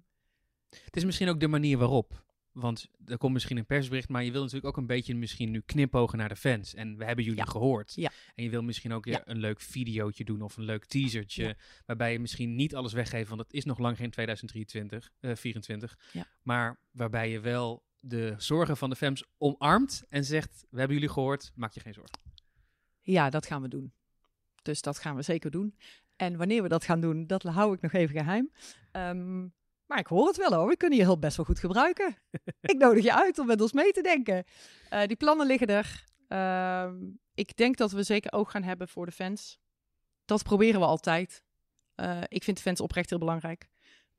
[0.85, 2.25] Het is misschien ook de manier waarop.
[2.53, 5.61] Want er komt misschien een persbericht, maar je wil natuurlijk ook een beetje misschien nu
[5.67, 6.75] knipogen naar de fans.
[6.75, 7.45] En we hebben jullie Ja.
[7.47, 7.93] gehoord.
[7.95, 8.11] Ja.
[8.35, 9.23] En je wil misschien ook ja, Ja.
[9.25, 11.57] een leuk videootje doen of een leuk teasertje.
[11.87, 15.99] Waarbij je misschien niet alles weggeeft, want het is nog lang geen 2023, eh 24.
[16.13, 16.27] Ja.
[16.43, 21.13] Maar waarbij je wel de zorgen van de fans omarmt en zegt, we hebben jullie
[21.13, 22.19] gehoord, maak je geen zorgen.
[23.03, 23.93] ja, dat gaan we doen.
[24.63, 25.77] Dus dat gaan we zeker doen.
[26.17, 28.51] En wanneer we dat gaan doen, dat hou ik nog even geheim.
[28.93, 29.47] Ehm,
[29.87, 30.69] maar ik hoor het wel hoor.
[30.69, 32.17] We kunnen je hulp best wel goed gebruiken.
[32.61, 34.45] ik nodig je uit om met ons mee te denken.
[34.89, 36.05] Eh, die plannen liggen er.
[36.29, 36.95] Ehm,
[37.35, 39.59] ik denk dat we zeker oog gaan hebben voor de fans.
[40.25, 41.43] Dat proberen we altijd.
[41.95, 43.69] Eh, ik vind de fans oprecht heel belangrijk.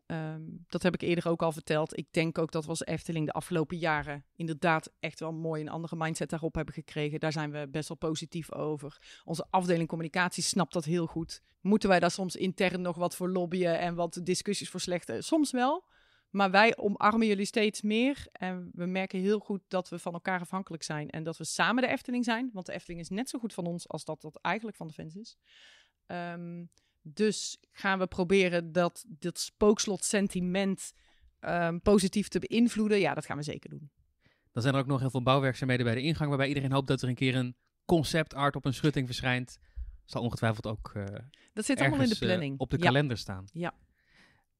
[0.07, 1.97] Ehm, dat heb ik eerder ook al verteld.
[1.97, 5.69] Ik denk ook dat we als Efteling de afgelopen jaren inderdaad echt wel mooi een
[5.69, 7.19] andere mindset daarop hebben gekregen.
[7.19, 9.21] Daar zijn we best wel positief over.
[9.23, 11.41] Onze afdeling communicatie snapt dat heel goed.
[11.61, 15.23] Moeten wij daar soms intern nog wat voor lobbyen en wat discussies voor slechten?
[15.23, 15.83] Soms wel.
[16.29, 18.27] Maar wij omarmen jullie steeds meer.
[18.31, 21.09] En we merken heel goed dat we van elkaar afhankelijk zijn.
[21.09, 22.49] En dat we samen de Efteling zijn.
[22.53, 24.93] Want de Efteling is net zo goed van ons als dat dat eigenlijk van de
[24.93, 25.37] fans is.
[26.05, 26.63] Ehm,
[27.13, 30.93] dus gaan we proberen dat, dat spookslot sentiment
[31.39, 32.99] ehm, positief te beïnvloeden.
[32.99, 33.89] Ja, dat gaan we zeker doen.
[34.51, 37.01] Dan zijn er ook nog heel veel bouwwerkzaamheden bij de ingang, waarbij iedereen hoopt dat
[37.01, 37.55] er een keer een
[37.85, 39.57] concept art op een schutting verschijnt.
[40.05, 41.03] Zal ongetwijfeld ook eh,
[41.53, 42.59] Dat zit allemaal in de eh, planning.
[42.59, 42.83] op de Ja.
[42.83, 43.45] kalender staan.
[43.53, 43.73] Ja.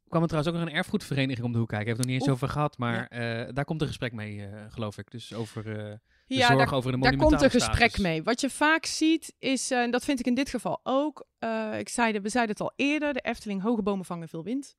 [0.08, 1.86] kwam er trouwens ook nog een erfgoedvereniging om de hoek kijken.
[1.88, 4.98] We het nog niet eens over gehad, maar eh, daar komt een gesprek mee, geloof
[4.98, 5.12] ik.
[5.12, 7.98] Dus over de Ja, zorg daar, over de daar komt een gesprek status.
[7.98, 8.24] mee.
[8.24, 11.80] Wat je vaak ziet is, eh, en dat vind ik in dit geval ook, eh,
[11.80, 14.76] ik zei, we zeiden het al eerder, de Efteling, hoge bomen vangen veel wind.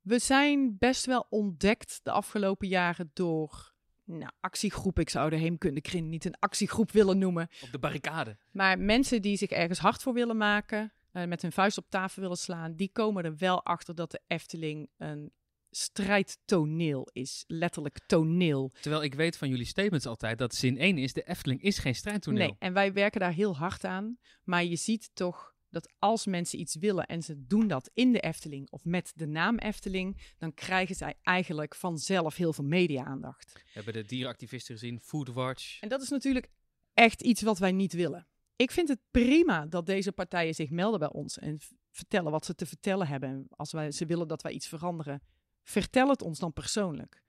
[0.00, 3.74] We zijn best wel ontdekt de afgelopen jaren door
[4.04, 4.98] nou, actiegroep.
[4.98, 7.48] Ik zou de Heemkundekring niet een actiegroep willen noemen.
[7.62, 8.36] Op de barricade.
[8.50, 12.22] Maar mensen die zich ergens hard voor willen maken, eh, met hun vuist op tafel
[12.22, 15.32] willen slaan, die komen er wel achter dat de Efteling een
[15.76, 17.44] strijdtoneel is.
[17.46, 18.72] Letterlijk toneel.
[18.80, 21.94] Terwijl ik weet van jullie statements altijd dat zin 1 is, de Efteling is geen
[21.94, 22.46] strijdtoneel.
[22.46, 24.18] Nee, en wij werken daar heel hard aan.
[24.44, 28.20] Maar je ziet toch dat als mensen iets willen en ze doen dat in de
[28.20, 33.52] Efteling of met de naam Efteling, dan krijgen zij eigenlijk vanzelf heel veel media-aandacht.
[33.52, 35.80] We hebben de dierenactivisten gezien, Foodwatch.
[35.80, 36.48] En dat is natuurlijk
[36.94, 38.26] echt iets wat wij niet willen.
[38.56, 41.60] Ik vind het prima dat deze partijen zich melden bij ons en
[41.90, 43.28] vertellen wat ze te vertellen hebben.
[43.28, 45.22] En als wij, ze willen dat wij iets veranderen,
[45.68, 47.22] vertel het ons dan persoonlijk.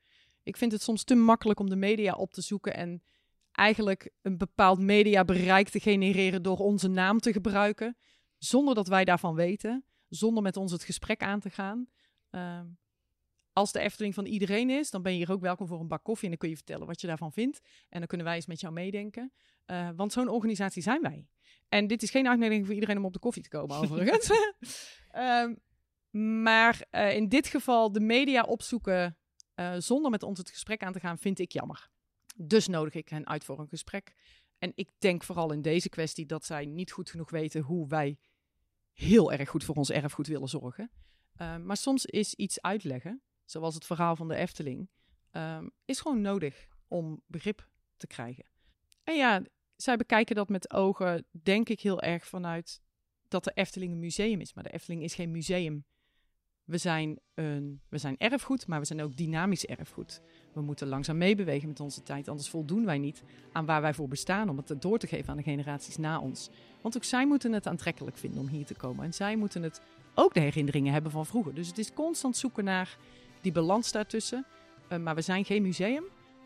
[0.44, 3.04] Ik vind het soms te makkelijk om de media op te zoeken en
[3.52, 7.98] eigenlijk een bepaald mediabereik te genereren door onze naam te gebruiken,
[8.38, 11.88] zonder dat wij daarvan weten, zonder met ons het gesprek aan te gaan.
[12.30, 12.66] Ehm,
[13.54, 16.04] als de Efteling van iedereen is, dan ben je hier ook welkom voor een bak
[16.04, 17.60] koffie en dan kun je vertellen wat je daarvan vindt.
[17.90, 19.32] En dan kunnen wij eens met jou meedenken.
[19.66, 21.28] Eh, want zo'n organisatie zijn wij.
[21.70, 24.30] En dit is geen uitnodiging voor iedereen om op de koffie te komen, overigens.
[25.08, 25.56] Ehm,
[26.18, 29.18] maar eh, in dit geval de media opzoeken
[29.53, 31.89] eh, zonder met ons het gesprek aan te gaan, vind ik jammer.
[32.36, 34.15] Dus nodig ik hen uit voor een gesprek.
[34.57, 38.18] En ik denk vooral in deze kwestie dat zij niet goed genoeg weten hoe wij
[38.93, 40.91] heel erg goed voor ons erfgoed willen zorgen.
[41.36, 44.89] Eh, maar soms is iets uitleggen, zoals het verhaal van de Efteling,
[45.32, 48.45] ehm, is gewoon nodig om begrip te krijgen.
[49.03, 49.43] En ja,
[49.76, 52.82] zij bekijken dat met ogen, denk ik heel erg vanuit
[53.28, 54.53] dat de Efteling een museum is.
[54.53, 55.86] Maar de Efteling is geen museum.
[56.68, 60.22] We zijn, een, we zijn erfgoed, maar we zijn ook dynamisch erfgoed.
[60.53, 64.07] We moeten langzaam meebewegen met onze tijd, anders voldoen wij niet aan waar wij voor
[64.07, 66.49] bestaan om het door te geven aan de generaties na ons.
[66.82, 69.05] Want ook zij moeten het aantrekkelijk vinden om hier te komen.
[69.05, 69.82] En zij moeten het
[70.13, 71.53] ook de herinneringen hebben van vroeger.
[71.53, 72.97] Dus het is constant zoeken naar
[73.41, 74.45] die balans daartussen.
[74.88, 76.03] Eh, maar we zijn geen museum.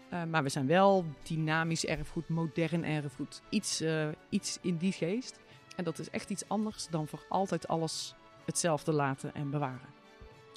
[0.09, 3.41] Eh, maar we zijn wel dynamisch erfgoed, modern erfgoed.
[3.49, 5.39] Iets, eh, iets in die geest.
[5.75, 8.15] En dat is echt iets anders dan voor altijd alles
[8.45, 9.90] hetzelfde laten en bewaren.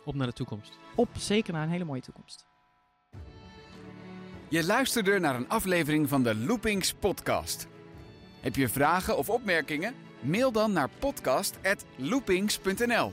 [0.04, 0.78] Op naar de toekomst.
[0.94, 2.46] Op zeker naar een hele mooie toekomst.
[4.48, 7.66] Je luisterde naar een aflevering van de Loopings podcast.
[8.40, 9.94] Heb je vragen of opmerkingen?
[10.20, 13.12] Mail dan naar podcast@loopings.nl.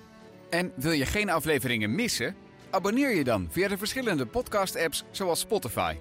[0.49, 2.35] En wil je geen afleveringen missen?
[2.69, 5.95] Abonneer je dan via de verschillende podcast-apps zoals Spotify.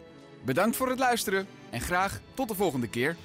[0.45, 3.17] Bedankt voor het luisteren en graag tot de volgende keer.